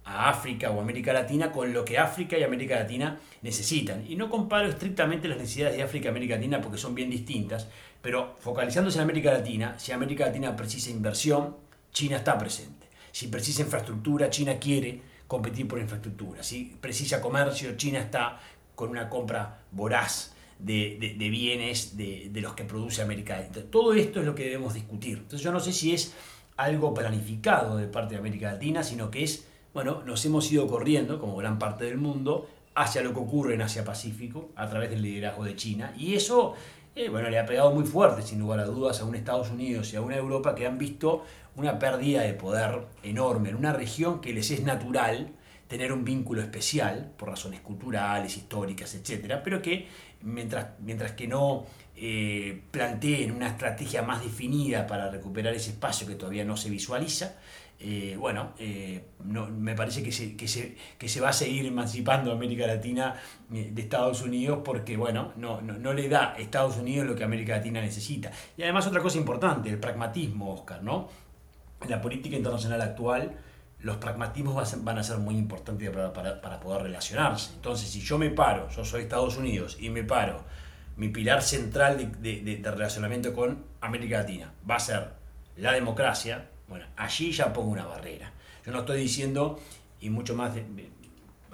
a 0.06 0.30
África 0.30 0.72
o 0.72 0.80
América 0.80 1.12
Latina 1.12 1.51
con 1.51 1.74
lo 1.74 1.84
que 1.84 1.98
África 1.98 2.38
y 2.38 2.44
América 2.44 2.78
Latina 2.78 3.20
necesitan. 3.42 4.06
Y 4.10 4.16
no 4.16 4.30
comparo 4.30 4.70
estrictamente 4.70 5.28
las 5.28 5.38
necesidades 5.38 5.75
de 5.75 5.84
África 5.84 6.06
y 6.06 6.10
América 6.10 6.36
Latina 6.36 6.62
porque 6.62 6.78
son 6.78 6.96
bien 6.96 7.10
distintas, 7.10 7.68
pero 8.01 8.36
focalizándose 8.39 8.98
en 8.98 9.04
América 9.04 9.32
Latina, 9.32 9.78
si 9.78 9.92
América 9.92 10.28
Latina 10.28 10.56
precisa 10.56 10.89
inversión, 10.89 11.58
China 11.92 12.18
está 12.18 12.38
presente. 12.38 12.88
Si 13.12 13.28
precisa 13.28 13.63
infraestructura, 13.63 14.30
China 14.30 14.58
quiere 14.58 15.01
competir 15.28 15.68
por 15.68 15.80
infraestructura. 15.80 16.42
Si 16.42 16.78
precisa 16.80 17.20
comercio, 17.20 17.75
China 17.75 18.00
está 18.00 18.39
con 18.75 18.89
una 18.89 19.10
compra 19.10 19.60
voraz 19.72 20.34
de, 20.60 21.16
bienes 21.32 21.98
de, 21.98 22.32
los 22.36 22.54
que 22.54 22.66
produce 22.66 23.01
América. 23.01 23.42
todo 23.72 23.94
esto 23.94 24.20
es 24.20 24.25
lo 24.25 24.36
que 24.36 24.44
debemos 24.44 24.74
discutir. 24.74 25.20
Entonces 25.20 25.42
yo 25.42 25.51
no 25.51 25.60
sé 25.60 25.72
si 25.74 25.94
es 25.94 26.13
algo 26.58 26.94
planificado 26.94 27.78
de 27.78 27.88
parte 27.88 28.16
de 28.16 28.20
América 28.20 28.51
Latina, 28.51 28.84
sino 28.84 29.10
que 29.10 29.24
es, 29.24 29.48
bueno, 29.74 30.04
nos 30.06 30.24
hemos 30.25 30.51
ido 30.51 30.68
corriendo, 30.68 31.20
como 31.20 31.38
gran 31.38 31.58
parte 31.58 31.86
del 31.86 31.98
mundo, 31.98 32.50
hacia 32.75 33.01
lo 33.01 33.13
que 33.13 33.20
ocurre 33.20 33.54
en 33.56 33.62
Asia 33.62 33.84
Pacífico, 33.84 34.50
a 34.56 34.70
través 34.70 34.89
del 34.89 35.01
liderazgo 35.01 35.46
de 35.46 35.56
China. 35.56 35.94
Y 35.98 36.16
eso, 36.16 36.56
eh, 36.96 37.10
bueno, 37.10 37.30
le 37.30 37.39
ha 37.39 37.46
pegado 37.46 37.72
muy 37.72 37.86
fuerte, 37.86 38.22
sin 38.22 38.39
lugar 38.39 38.60
a 38.60 38.66
dudas, 38.66 39.00
a 39.00 39.06
un 39.06 39.16
Estados 39.16 39.50
Unidos 39.51 39.94
y 39.94 39.96
a 39.96 40.01
una 40.01 40.18
Europa 40.18 40.54
que 40.54 40.68
han 40.68 40.78
visto 40.78 41.24
una 41.56 41.80
pérdida 41.80 42.22
de 42.22 42.34
poder 42.34 42.88
enorme 43.04 43.50
en 43.50 43.56
una 43.56 43.74
región 43.74 44.22
que 44.22 44.34
les 44.34 44.51
es 44.51 44.63
natural, 44.63 45.32
tener 45.70 45.94
un 45.94 46.04
vínculo 46.04 46.42
especial 46.42 47.12
por 47.16 47.30
razones 47.30 47.62
culturales, 47.62 48.36
históricas, 48.36 48.96
etcétera, 48.96 49.44
pero 49.44 49.62
que 49.62 49.88
mientras, 50.21 50.67
mientras 50.79 51.13
que 51.13 51.27
no 51.27 51.65
eh, 51.95 52.61
planteen 52.71 53.31
una 53.31 53.47
estrategia 53.47 54.01
más 54.01 54.23
definida 54.23 54.88
para 54.88 55.09
recuperar 55.09 55.53
ese 55.53 55.71
espacio 55.71 56.07
que 56.07 56.15
todavía 56.15 56.45
no 56.45 56.57
se 56.57 56.69
visualiza, 56.69 57.35
eh, 57.81 58.17
bueno, 58.19 58.53
eh, 58.59 59.05
no, 59.23 59.47
me 59.47 59.73
parece 59.73 60.03
que 60.03 60.11
se, 60.11 60.35
que, 60.35 60.49
se, 60.49 60.75
que 60.97 61.07
se, 61.07 61.21
va 61.21 61.29
a 61.29 61.33
seguir 61.33 61.65
emancipando 61.65 62.31
América 62.31 62.67
Latina 62.67 63.15
de 63.49 63.81
Estados 63.81 64.21
Unidos 64.21 64.59
porque, 64.65 64.97
bueno, 64.97 65.31
no, 65.38 65.61
no, 65.61 65.77
no, 65.77 65.93
le 65.93 66.09
da 66.09 66.33
a 66.33 66.39
Estados 66.39 66.75
Unidos 66.77 67.07
lo 67.07 67.15
que 67.15 67.23
América 67.23 67.55
Latina 67.55 67.79
necesita. 67.79 68.31
Y 68.57 68.63
además 68.63 68.85
otra 68.85 69.01
cosa 69.01 69.17
importante, 69.17 69.69
el 69.69 69.79
pragmatismo, 69.79 70.53
Oscar, 70.53 70.83
¿no? 70.83 71.07
La 71.88 72.01
política 72.01 72.35
internacional 72.35 72.81
actual 72.81 73.33
los 73.81 73.98
pragmatismos 73.98 74.83
van 74.83 74.98
a 74.98 75.03
ser 75.03 75.17
muy 75.17 75.38
importantes 75.38 75.89
para, 75.89 76.59
poder 76.59 76.83
relacionarse. 76.83 77.53
Entonces, 77.55 77.89
si 77.89 78.01
yo 78.01 78.17
me 78.17 78.29
paro, 78.29 78.69
yo 78.69 78.83
soy 78.83 79.03
Estados 79.03 79.38
Unidos, 79.38 79.77
y 79.79 79.89
me 79.89 80.03
paro, 80.03 80.43
mi 80.98 81.09
pilar 81.09 81.41
central 81.41 82.21
de, 82.21 82.62
relacionamiento 82.63 83.33
con 83.33 83.63
América 83.79 84.19
Latina 84.19 84.51
va 84.69 84.75
a 84.75 84.79
ser 84.79 85.13
la 85.55 85.71
democracia, 85.71 86.50
bueno, 86.67 86.86
allí 86.98 87.31
ya 87.31 87.53
pongo 87.53 87.71
una 87.71 87.86
barrera. 87.86 88.33
Yo 88.65 88.71
no 88.74 88.79
estoy 88.79 89.00
diciendo, 89.00 89.59
y 90.01 90.09
mucho 90.09 90.36
más 90.36 90.51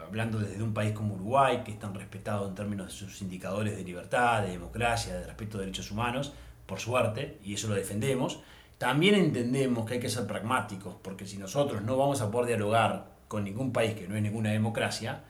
hablando 0.05 0.39
desde 0.39 0.62
un 0.62 0.74
país 0.74 0.94
como 0.94 1.15
Uruguay, 1.15 1.62
que 1.63 1.72
es 1.72 1.79
tan 1.79 1.94
respetado 1.94 2.48
en 2.48 2.55
términos 2.55 2.88
de 2.88 2.94
sus 2.94 3.22
indicadores 3.22 3.75
de 3.75 3.84
libertad, 3.84 4.44
de 4.44 4.51
democracia, 4.51 5.13
de 5.15 5.25
respeto 5.25 5.58
de 5.58 5.65
derechos 5.65 5.91
humanos, 5.91 6.34
por 6.65 6.79
suerte, 6.79 7.39
y 7.44 7.53
eso 7.53 7.67
lo 7.67 7.75
defendemos, 7.75 8.39
también 8.77 9.15
entendemos 9.15 9.86
que 9.86 9.96
hay 9.96 10.00
que 10.00 10.10
ser 10.10 10.27
pragmáticos, 10.27 10.96
porque 11.01 11.25
si 11.25 11.38
nosotros 11.38 11.82
no 11.82 11.98
vamos 11.98 12.22
a 12.22 12.29
poder 12.29 12.48
dialogar 12.48 13.15
con 13.27 13.44
ningún 13.44 13.72
país 13.72 13.94
que 13.94 14.08
no 14.08 14.15
es 14.15 14.22
ninguna 14.22 14.51
democracia, 14.51 15.24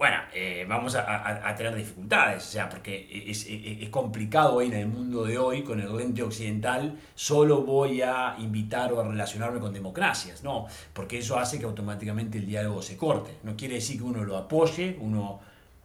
bueno, 0.00 0.16
eh, 0.32 0.64
vamos 0.66 0.94
a, 0.94 1.54
tener 1.56 1.74
dificultades, 1.74 2.42
o 2.42 2.50
sea, 2.52 2.70
porque 2.70 3.26
es, 3.26 3.46
es, 3.46 3.88
complicado 3.90 4.54
hoy 4.54 4.68
en 4.68 4.72
el 4.72 4.86
mundo 4.86 5.24
de 5.26 5.36
hoy, 5.36 5.62
con 5.62 5.78
el 5.78 5.94
lente 5.94 6.22
occidental, 6.22 6.98
solo 7.14 7.64
voy 7.64 8.00
a 8.00 8.34
invitar 8.38 8.94
o 8.94 9.00
a 9.00 9.06
relacionarme 9.06 9.60
con 9.60 9.74
democracias, 9.74 10.42
no, 10.42 10.66
porque 10.94 11.18
eso 11.18 11.38
hace 11.38 11.58
que 11.58 11.66
automáticamente 11.66 12.38
el 12.38 12.46
diálogo 12.46 12.80
se 12.80 12.96
corte. 12.96 13.32
No 13.42 13.56
quiere 13.58 13.74
decir 13.74 13.98
que 13.98 14.04
uno 14.04 14.24
lo 14.24 14.38
apoye, 14.38 14.96
uno 15.02 15.40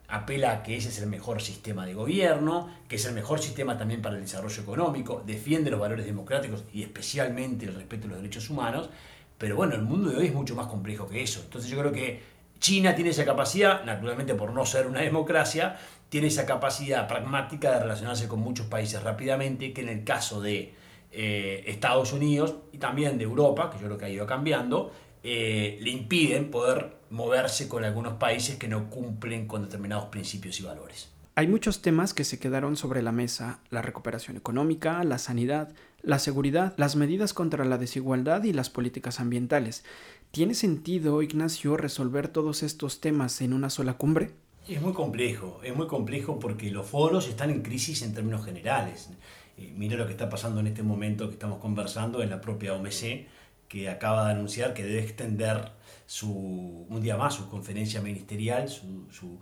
apela 0.08 0.52
a 0.52 0.64
que 0.64 0.78
ese 0.78 0.90
es 0.90 1.00
el 1.00 1.08
mejor 1.08 1.42
sistema 1.42 1.86
de 1.86 1.94
gobierno, 1.94 2.70
que 2.88 2.98
es 2.98 3.06
el 3.06 3.14
mejor 3.14 3.40
sistema 3.40 3.78
también 3.78 4.02
para 4.02 4.16
el 4.16 4.22
desarrollo 4.22 4.62
económico, 4.62 5.24
defiende 5.26 5.72
los 5.72 5.80
valores 5.80 6.06
democráticos 6.06 6.64
y 6.74 6.84
especialmente 6.84 7.66
el 7.66 7.76
respeto 7.76 8.08
a 8.08 8.12
los 8.12 8.18
derechos 8.18 8.50
humanos, 8.50 8.90
pero 9.38 9.56
bueno, 9.56 9.76
el 9.76 9.82
mundo 9.82 10.10
de 10.10 10.18
hoy 10.18 10.28
es 10.28 10.34
mucho 10.34 10.56
más 10.56 10.68
complejo 10.68 11.08
que 11.08 11.22
eso. 11.22 11.42
Entonces 11.44 11.70
yo 11.70 11.80
creo 11.80 11.92
que 11.92 12.22
China 12.60 12.96
tiene 12.96 13.10
esa 13.10 13.26
capacidad, 13.26 13.84
naturalmente 13.84 14.34
por 14.36 14.54
no 14.54 14.66
ser 14.66 14.88
una 14.88 15.02
democracia, 15.02 15.78
tiene 16.10 16.28
esa 16.28 16.46
capacidad 16.46 17.08
pragmática 17.08 17.72
de 17.72 17.80
relacionarse 17.80 18.28
con 18.28 18.40
muchos 18.40 18.68
países 18.68 19.04
rápidamente, 19.04 19.74
que 19.74 19.82
en 19.82 19.90
el 19.90 20.04
caso 20.04 20.42
de 20.42 20.74
eh, 21.12 21.64
Estados 21.68 22.14
Unidos 22.14 22.56
y 22.72 22.78
también 22.78 23.18
de 23.18 23.24
Europa, 23.24 23.70
que 23.70 23.80
yo 23.80 23.86
creo 23.86 23.98
que 23.98 24.06
ha 24.06 24.10
ido 24.10 24.26
cambiando, 24.26 24.92
eh, 25.28 25.80
le 25.82 25.90
impiden 25.90 26.52
poder 26.52 26.98
moverse 27.10 27.68
con 27.68 27.84
algunos 27.84 28.14
países 28.14 28.58
que 28.58 28.68
no 28.68 28.92
cumplen 28.92 29.48
con 29.48 29.64
determinados 29.64 30.06
principios 30.06 30.60
y 30.60 30.64
valores. 30.64 31.10
Hay 31.34 31.48
muchos 31.48 31.82
temas 31.82 32.14
que 32.14 32.24
se 32.24 32.38
quedaron 32.38 32.78
sobre 32.78 33.02
la 33.02 33.12
mesa, 33.12 33.60
la 33.72 33.82
recuperación 33.82 34.38
económica, 34.38 35.04
la 35.04 35.18
sanidad, 35.18 35.74
la 36.04 36.20
seguridad, 36.20 36.76
las 36.78 36.96
medidas 36.96 37.34
contra 37.34 37.66
la 37.66 37.80
desigualdad 37.80 38.44
y 38.44 38.54
las 38.54 38.70
políticas 38.70 39.20
ambientales. 39.20 39.84
¿Tiene 40.30 40.54
sentido, 40.54 41.24
Ignacio, 41.24 41.76
resolver 41.76 42.28
todos 42.28 42.62
estos 42.62 43.02
temas 43.02 43.42
en 43.42 43.54
una 43.54 43.72
sola 43.72 43.96
cumbre? 43.96 44.30
Es 44.68 44.80
muy 44.80 44.94
complejo, 44.94 45.60
es 45.64 45.76
muy 45.76 45.88
complejo 45.88 46.38
porque 46.38 46.70
los 46.70 46.86
foros 46.86 47.28
están 47.28 47.50
en 47.50 47.64
crisis 47.64 48.04
en 48.04 48.14
términos 48.14 48.46
generales. 48.46 49.10
Eh, 49.58 49.74
mire 49.76 49.98
lo 49.98 50.06
que 50.06 50.12
está 50.12 50.30
pasando 50.30 50.60
en 50.60 50.68
este 50.68 50.84
momento 50.84 51.30
que 51.30 51.34
estamos 51.34 51.58
conversando 51.58 52.22
en 52.22 52.30
la 52.30 52.42
propia 52.42 52.76
OMC, 52.76 53.26
que 53.68 53.90
acaba 53.90 54.26
de 54.26 54.32
anunciar 54.32 54.74
que 54.74 54.84
debe 54.84 55.02
extender 55.02 55.72
su, 56.06 56.86
un 56.90 57.02
día 57.02 57.18
más 57.18 57.34
su 57.34 57.50
conferencia 57.50 58.02
ministerial, 58.02 58.70
su, 58.70 59.40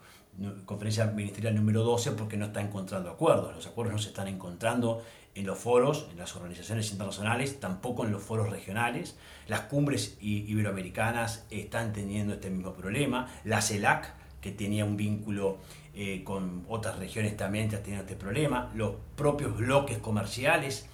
conferencia 0.66 1.06
ministerial 1.06 1.56
número 1.56 1.84
12, 1.84 2.12
porque 2.12 2.38
no 2.38 2.46
está 2.46 2.62
encontrando 2.62 3.12
acuerdos. 3.12 3.56
Los 3.56 3.68
acuerdos 3.68 3.94
no 3.94 4.00
se 4.00 4.10
están 4.10 4.28
encontrando 4.28 5.04
en 5.36 5.46
los 5.46 5.58
foros, 5.58 6.08
en 6.12 6.18
las 6.18 6.36
organizaciones 6.36 6.92
internacionales, 6.92 7.60
tampoco 7.60 8.06
en 8.06 8.12
los 8.12 8.24
foros 8.24 8.50
regionales. 8.50 9.18
Las 9.48 9.62
cumbres 9.62 10.18
iberoamericanas 10.22 11.46
están 11.52 11.94
teniendo 11.94 12.34
este 12.34 12.50
mismo 12.50 12.74
problema. 12.74 13.32
La 13.44 13.62
CELAC, 13.62 14.14
que 14.42 14.52
tenía 14.52 14.86
un 14.86 14.98
vínculo 14.98 15.60
eh, 15.94 16.24
con 16.24 16.66
otras 16.68 16.98
regiones, 16.98 17.38
también 17.38 17.66
está 17.66 17.80
teniendo 17.84 18.04
este 18.04 18.16
problema. 18.16 18.72
Los 18.74 18.96
propios 19.16 19.56
bloques 19.56 20.00
comerciales 20.00 20.90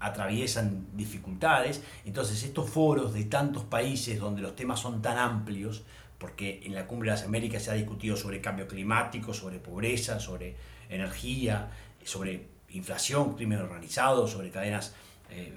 atraviesan 0.00 0.86
dificultades. 0.94 1.82
Entonces 2.04 2.42
estos 2.42 2.68
foros 2.68 3.14
de 3.14 3.24
tantos 3.24 3.64
países 3.64 4.18
donde 4.18 4.42
los 4.42 4.54
temas 4.56 4.80
son 4.80 5.02
tan 5.02 5.18
amplios, 5.18 5.82
porque 6.18 6.60
en 6.64 6.74
la 6.74 6.86
Cumbre 6.86 7.10
de 7.10 7.16
las 7.16 7.24
Américas 7.24 7.62
se 7.62 7.70
ha 7.70 7.74
discutido 7.74 8.16
sobre 8.16 8.40
cambio 8.40 8.66
climático, 8.66 9.32
sobre 9.32 9.58
pobreza, 9.58 10.18
sobre 10.18 10.56
energía, 10.88 11.70
sobre 12.04 12.46
inflación, 12.70 13.34
crimen 13.34 13.60
organizado, 13.60 14.26
sobre 14.26 14.50
cadenas 14.50 14.94
eh, 15.30 15.52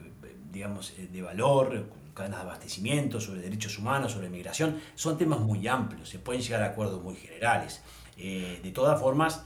digamos, 0.51 0.91
eh, 0.97 1.07
de 1.11 1.21
valor, 1.21 1.85
cadenas 2.13 2.39
de 2.39 2.43
abastecimiento, 2.43 3.21
sobre 3.21 3.41
derechos 3.41 3.77
humanos, 3.77 4.11
sobre 4.11 4.29
migración, 4.29 4.79
son 4.95 5.17
temas 5.17 5.39
muy 5.39 5.67
amplios, 5.67 6.09
se 6.09 6.19
pueden 6.19 6.41
llegar 6.41 6.61
a 6.63 6.67
acuerdos 6.67 7.01
muy 7.01 7.15
generales. 7.15 7.81
Eh, 8.17 8.59
de 8.61 8.71
todas 8.71 8.99
formas, 8.99 9.43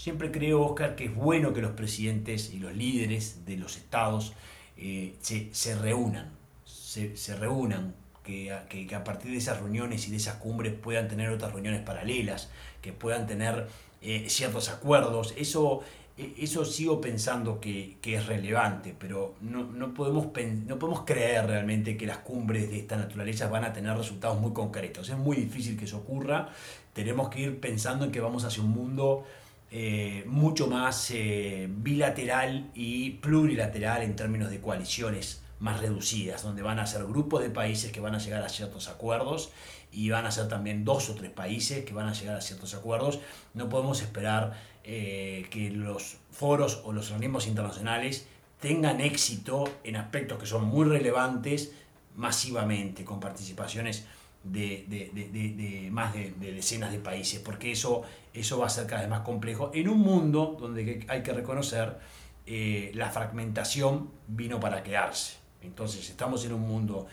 siempre 0.00 0.30
creo, 0.30 0.62
Oscar, 0.62 0.96
que 0.96 1.04
es 1.04 1.14
bueno 1.14 1.52
que 1.52 1.60
los 1.60 1.72
presidentes 1.72 2.54
y 2.54 2.58
los 2.58 2.74
líderes 2.74 3.44
de 3.44 3.58
los 3.58 3.76
estados 3.76 4.32
eh, 4.78 5.14
se, 5.20 5.74
reúnan, 5.74 6.30
se, 6.64 7.36
reúnan, 7.36 7.94
que, 8.24 8.50
a 8.50 9.04
partir 9.04 9.32
de 9.32 9.36
esas 9.36 9.60
reuniones 9.60 10.08
y 10.08 10.10
de 10.10 10.16
esas 10.16 10.36
cumbres 10.36 10.72
puedan 10.72 11.06
tener 11.06 11.28
otras 11.28 11.52
reuniones 11.52 11.82
paralelas, 11.82 12.48
que 12.80 12.94
puedan 12.94 13.26
tener 13.26 13.68
eh, 14.00 14.24
ciertos 14.30 14.70
acuerdos. 14.70 15.34
Eso, 15.36 15.82
e, 16.16 16.32
eso 16.38 16.64
sigo 16.64 16.98
pensando 16.98 17.60
que, 17.60 17.98
es 18.02 18.26
relevante, 18.26 18.94
pero 18.98 19.34
no, 19.42 19.92
podemos, 19.92 20.28
no 20.66 20.78
podemos 20.78 21.04
creer 21.04 21.46
realmente 21.46 21.98
que 21.98 22.06
las 22.06 22.18
cumbres 22.18 22.70
de 22.70 22.78
esta 22.78 22.96
naturaleza 22.96 23.48
van 23.48 23.64
a 23.64 23.74
tener 23.74 23.94
resultados 23.98 24.40
muy 24.40 24.54
concretos. 24.54 25.10
Es 25.10 25.18
muy 25.18 25.36
difícil 25.36 25.76
que 25.76 25.84
eso 25.84 25.98
ocurra. 25.98 26.48
Tenemos 26.94 27.28
que 27.28 27.42
ir 27.42 27.60
pensando 27.60 28.06
en 28.06 28.10
que 28.10 28.20
vamos 28.20 28.44
hacia 28.44 28.62
un 28.62 28.70
mundo 28.70 29.26
eh, 29.72 30.24
mucho 30.26 30.66
más 30.66 31.10
eh, 31.12 31.68
bilateral 31.70 32.70
y 32.74 33.10
plurilateral 33.10 34.02
en 34.02 34.16
términos 34.16 34.50
de 34.50 34.60
coaliciones 34.60 35.42
más 35.60 35.80
reducidas, 35.80 36.42
donde 36.42 36.62
van 36.62 36.80
a 36.80 36.86
ser 36.86 37.04
grupos 37.04 37.42
de 37.42 37.50
países 37.50 37.92
que 37.92 38.00
van 38.00 38.14
a 38.14 38.18
llegar 38.18 38.42
a 38.42 38.48
ciertos 38.48 38.88
acuerdos 38.88 39.50
y 39.92 40.10
van 40.10 40.26
a 40.26 40.30
ser 40.30 40.48
también 40.48 40.84
dos 40.84 41.10
o 41.10 41.14
tres 41.14 41.30
países 41.30 41.84
que 41.84 41.92
van 41.92 42.08
a 42.08 42.14
llegar 42.14 42.36
a 42.36 42.40
ciertos 42.40 42.74
acuerdos. 42.74 43.20
No 43.54 43.68
podemos 43.68 44.00
esperar 44.02 44.60
eh, 44.82 45.46
que 45.50 45.70
los 45.70 46.16
foros 46.32 46.80
o 46.84 46.92
los 46.92 47.10
organismos 47.10 47.46
internacionales 47.46 48.26
tengan 48.60 49.00
éxito 49.00 49.70
en 49.84 49.96
aspectos 49.96 50.38
que 50.38 50.46
son 50.46 50.64
muy 50.64 50.86
relevantes 50.86 51.72
masivamente, 52.16 53.04
con 53.04 53.20
participaciones 53.20 54.04
de, 54.42 54.86
de, 54.88 55.10
de, 55.12 55.28
de 55.28 55.90
más 55.90 56.14
de, 56.14 56.32
decenas 56.38 56.92
de 56.92 56.98
países, 56.98 57.40
porque 57.40 57.72
eso, 57.72 58.02
eso 58.32 58.58
va 58.58 58.66
a 58.66 58.70
ser 58.70 58.86
cada 58.86 59.02
vez 59.02 59.10
más 59.10 59.20
complejo 59.20 59.70
en 59.74 59.88
un 59.88 59.98
mundo 59.98 60.56
donde 60.58 61.04
hay 61.08 61.22
que 61.22 61.32
reconocer 61.32 61.98
eh, 62.46 62.90
la 62.94 63.10
fragmentación 63.10 64.10
vino 64.26 64.58
para 64.58 64.82
quedarse. 64.82 65.36
Entonces 65.62 66.08
estamos 66.08 66.44
en 66.46 66.54
un 66.54 66.62
mundo 66.62 67.06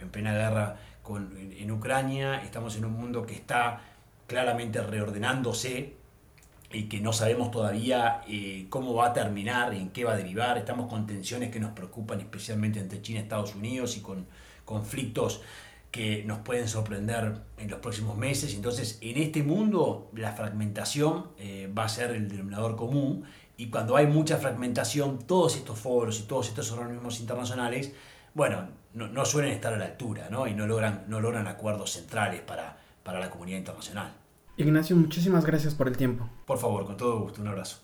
en 0.00 0.08
plena 0.10 0.32
guerra 0.32 0.76
con, 1.02 1.36
en, 1.36 1.70
Ucrania, 1.70 2.42
estamos 2.42 2.76
en 2.76 2.84
un 2.84 2.92
mundo 2.92 3.24
que 3.24 3.34
está 3.34 3.80
claramente 4.26 4.82
reordenándose 4.82 5.94
y 6.72 6.84
que 6.84 7.00
no 7.00 7.12
sabemos 7.12 7.50
todavía 7.50 8.22
eh, 8.28 8.66
cómo 8.68 8.94
va 8.94 9.08
a 9.08 9.12
terminar, 9.12 9.74
en 9.74 9.90
qué 9.90 10.04
va 10.04 10.12
a 10.12 10.16
derivar. 10.16 10.58
Estamos 10.58 10.88
con 10.88 11.06
tensiones 11.06 11.50
que 11.50 11.60
nos 11.60 11.72
preocupan 11.72 12.20
especialmente 12.20 12.80
entre 12.80 13.02
China 13.02 13.20
y 13.20 13.22
Estados 13.22 13.54
Unidos 13.54 13.96
y 13.96 14.00
con 14.00 14.26
conflictos 14.64 15.42
que 15.90 16.22
nos 16.24 16.38
pueden 16.38 16.68
sorprender 16.68 17.34
en 17.58 17.70
los 17.70 17.80
próximos 17.80 18.16
meses. 18.16 18.54
Entonces, 18.54 18.98
en 19.00 19.20
este 19.20 19.42
mundo, 19.42 20.10
la 20.14 20.32
fragmentación 20.32 21.26
eh, 21.38 21.72
va 21.76 21.84
a 21.84 21.88
ser 21.88 22.12
el 22.12 22.28
denominador 22.28 22.76
común 22.76 23.24
y 23.56 23.68
cuando 23.68 23.96
hay 23.96 24.06
mucha 24.06 24.38
fragmentación, 24.38 25.18
todos 25.18 25.56
estos 25.56 25.78
foros 25.78 26.20
y 26.20 26.22
todos 26.22 26.48
estos 26.48 26.70
organismos 26.72 27.20
internacionales, 27.20 27.92
bueno, 28.34 28.68
no, 28.94 29.24
suelen 29.24 29.52
estar 29.52 29.74
a 29.74 29.76
la 29.76 29.84
altura 29.84 30.28
¿no? 30.30 30.46
y 30.46 30.54
no 30.54 30.66
logran, 30.66 31.04
no 31.08 31.20
logran 31.20 31.46
acuerdos 31.46 31.92
centrales 31.92 32.40
para, 32.40 32.78
para 33.02 33.20
la 33.20 33.30
comunidad 33.30 33.58
internacional. 33.58 34.12
Ignacio, 34.56 34.96
muchísimas 34.96 35.44
gracias 35.44 35.74
por 35.74 35.88
el 35.88 35.96
tiempo. 35.96 36.28
Por 36.46 36.58
favor, 36.58 36.86
con 36.86 36.96
todo 36.96 37.20
gusto, 37.20 37.42
un 37.42 37.48
abrazo. 37.48 37.78